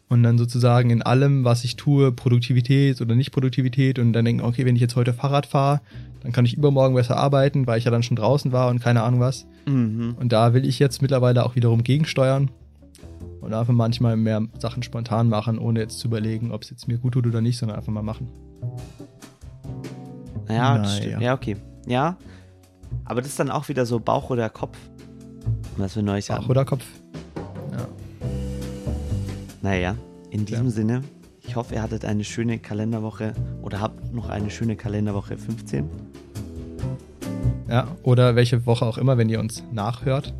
und 0.08 0.24
dann 0.24 0.38
sozusagen 0.38 0.90
in 0.90 1.02
allem, 1.02 1.44
was 1.44 1.64
ich 1.64 1.76
tue, 1.76 2.12
Produktivität 2.12 3.02
oder 3.02 3.16
nicht 3.16 3.32
Produktivität 3.32 4.00
und 4.00 4.14
dann 4.14 4.26
denke, 4.26 4.44
okay, 4.44 4.66
wenn 4.66 4.76
ich 4.76 4.82
jetzt 4.82 4.96
heute 4.96 5.14
Fahrrad 5.14 5.46
fahre, 5.46 5.82
dann 6.22 6.32
kann 6.32 6.46
ich 6.46 6.58
übermorgen 6.58 6.96
besser 6.96 7.18
arbeiten, 7.18 7.68
weil 7.68 7.78
ich 7.78 7.86
ja 7.86 7.92
dann 7.92 8.04
schon 8.04 8.18
draußen 8.18 8.52
war 8.52 8.70
und 8.70 8.80
keine 8.82 9.04
Ahnung 9.04 9.20
was. 9.20 9.48
Mhm. 9.68 10.16
Und 10.20 10.32
da 10.32 10.54
will 10.54 10.66
ich 10.66 10.80
jetzt 10.80 11.02
mittlerweile 11.02 11.46
auch 11.46 11.56
wiederum 11.56 11.84
gegensteuern 11.84 12.50
und 13.42 13.54
einfach 13.54 13.74
manchmal 13.74 14.18
mehr 14.18 14.42
Sachen 14.60 14.84
spontan 14.84 15.30
machen, 15.30 15.58
ohne 15.60 15.80
jetzt 15.80 16.00
zu 16.00 16.08
überlegen, 16.08 16.52
ob 16.52 16.64
es 16.64 16.70
jetzt 16.70 16.88
mir 16.88 16.98
gut 16.98 17.14
tut 17.14 17.28
oder 17.28 17.42
nicht, 17.42 17.58
sondern 17.58 17.78
einfach 17.78 17.92
mal 17.92 18.04
machen. 18.04 18.28
Naja. 20.48 20.84
stimmt. 20.86 21.22
ja, 21.22 21.34
okay. 21.34 21.58
Ja, 21.86 22.18
aber 23.06 23.22
das 23.22 23.30
ist 23.32 23.40
dann 23.40 23.50
auch 23.52 23.70
wieder 23.70 23.86
so 23.86 24.00
Bauch 24.00 24.30
oder 24.30 24.50
Kopf, 24.50 24.78
was 25.78 25.96
wir 25.96 26.04
neulich 26.04 26.28
Bauch 26.28 26.38
hatten. 26.38 26.50
oder 26.50 26.66
Kopf. 26.66 26.84
Ja. 27.72 27.88
Naja, 29.62 29.96
in 30.32 30.46
diesem 30.46 30.66
Ja. 30.66 30.72
Sinne, 30.72 31.02
ich 31.42 31.56
hoffe, 31.56 31.76
ihr 31.76 31.82
hattet 31.82 32.06
eine 32.06 32.24
schöne 32.24 32.60
Kalenderwoche 32.60 33.34
oder 33.62 33.80
habt 33.80 34.14
noch 34.14 34.30
eine 34.30 34.50
schöne 34.50 34.76
Kalenderwoche 34.76 35.38
15. 35.38 35.90
ja. 37.70 37.88
Oder 38.04 38.36
welche 38.36 38.66
Woche 38.66 38.86
auch 38.86 38.98
immer, 38.98 39.18
wenn 39.18 39.30
ihr 39.30 39.40
uns 39.40 39.64
nachhört. 39.72 40.34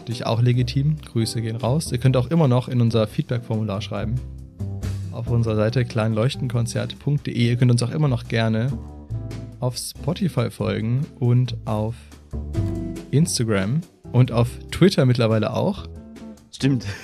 Natürlich 0.00 0.24
auch 0.24 0.40
legitim. 0.40 0.96
Grüße 0.96 1.42
gehen 1.42 1.56
raus. 1.56 1.92
Ihr 1.92 1.98
könnt 1.98 2.16
auch 2.16 2.30
immer 2.30 2.48
noch 2.48 2.68
in 2.68 2.80
unser 2.80 3.06
Feedback-Formular 3.06 3.82
schreiben. 3.82 4.14
Auf 5.12 5.28
unserer 5.28 5.56
Seite 5.56 5.84
kleinleuchtenkonzert.de. 5.84 7.34
Ihr 7.34 7.56
könnt 7.56 7.70
uns 7.70 7.82
auch 7.82 7.90
immer 7.90 8.08
noch 8.08 8.26
gerne 8.26 8.72
auf 9.60 9.76
Spotify 9.76 10.50
folgen 10.50 11.06
und 11.18 11.54
auf 11.66 11.94
Instagram 13.10 13.82
und 14.10 14.32
auf 14.32 14.48
Twitter 14.70 15.04
mittlerweile 15.04 15.52
auch. 15.52 15.86
Stimmt. 16.50 16.86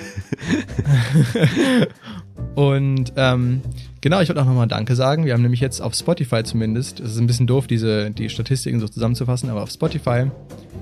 Und 2.57 3.13
ähm, 3.17 3.61
genau, 4.01 4.21
ich 4.23 4.31
wollte 4.31 4.41
auch 4.41 4.47
nochmal 4.47 4.67
Danke 4.67 4.97
sagen. 4.97 5.27
Wir 5.27 5.35
haben 5.35 5.43
nämlich 5.43 5.61
jetzt 5.61 5.83
auf 5.83 5.95
Spotify 5.95 6.43
zumindest, 6.43 7.01
es 7.01 7.13
ist 7.13 7.19
ein 7.19 7.27
bisschen 7.27 7.47
doof, 7.47 7.67
diese, 7.67 8.11
die 8.11 8.31
Statistiken 8.31 8.81
so 8.81 8.89
zusammenzufassen, 8.89 9.51
aber 9.51 9.63
auf 9.63 9.71
Spotify 9.71 10.31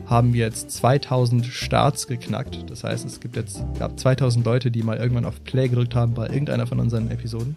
haben 0.06 0.32
wir 0.32 0.46
jetzt 0.46 0.70
2000 0.70 1.44
Starts 1.44 2.06
geknackt. 2.06 2.70
Das 2.70 2.84
heißt, 2.84 3.04
es 3.04 3.18
gibt 3.18 3.34
jetzt 3.34 3.64
gab 3.76 3.98
2000 3.98 4.46
Leute, 4.46 4.70
die 4.70 4.84
mal 4.84 4.98
irgendwann 4.98 5.24
auf 5.24 5.42
Play 5.42 5.68
gedrückt 5.68 5.96
haben 5.96 6.14
bei 6.14 6.28
irgendeiner 6.28 6.68
von 6.68 6.78
unseren 6.78 7.10
Episoden. 7.10 7.56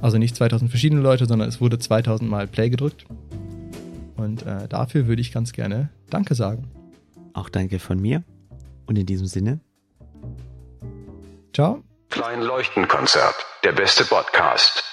Also 0.00 0.18
nicht 0.18 0.36
2000 0.36 0.70
verschiedene 0.70 1.00
Leute, 1.00 1.26
sondern 1.26 1.48
es 1.48 1.60
wurde 1.60 1.80
2000 1.80 2.30
Mal 2.30 2.46
Play 2.46 2.70
gedrückt. 2.70 3.06
Und 4.16 4.46
äh, 4.46 4.68
dafür 4.68 5.08
würde 5.08 5.20
ich 5.20 5.32
ganz 5.32 5.52
gerne 5.52 5.88
Danke 6.10 6.36
sagen. 6.36 6.68
Auch 7.32 7.48
danke 7.48 7.80
von 7.80 8.00
mir. 8.00 8.22
Und 8.86 8.98
in 8.98 9.06
diesem 9.06 9.26
Sinne, 9.26 9.58
Ciao. 11.52 11.82
Klein 12.14 12.42
Leuchtenkonzert. 12.42 13.34
Der 13.64 13.72
beste 13.72 14.04
Podcast. 14.04 14.84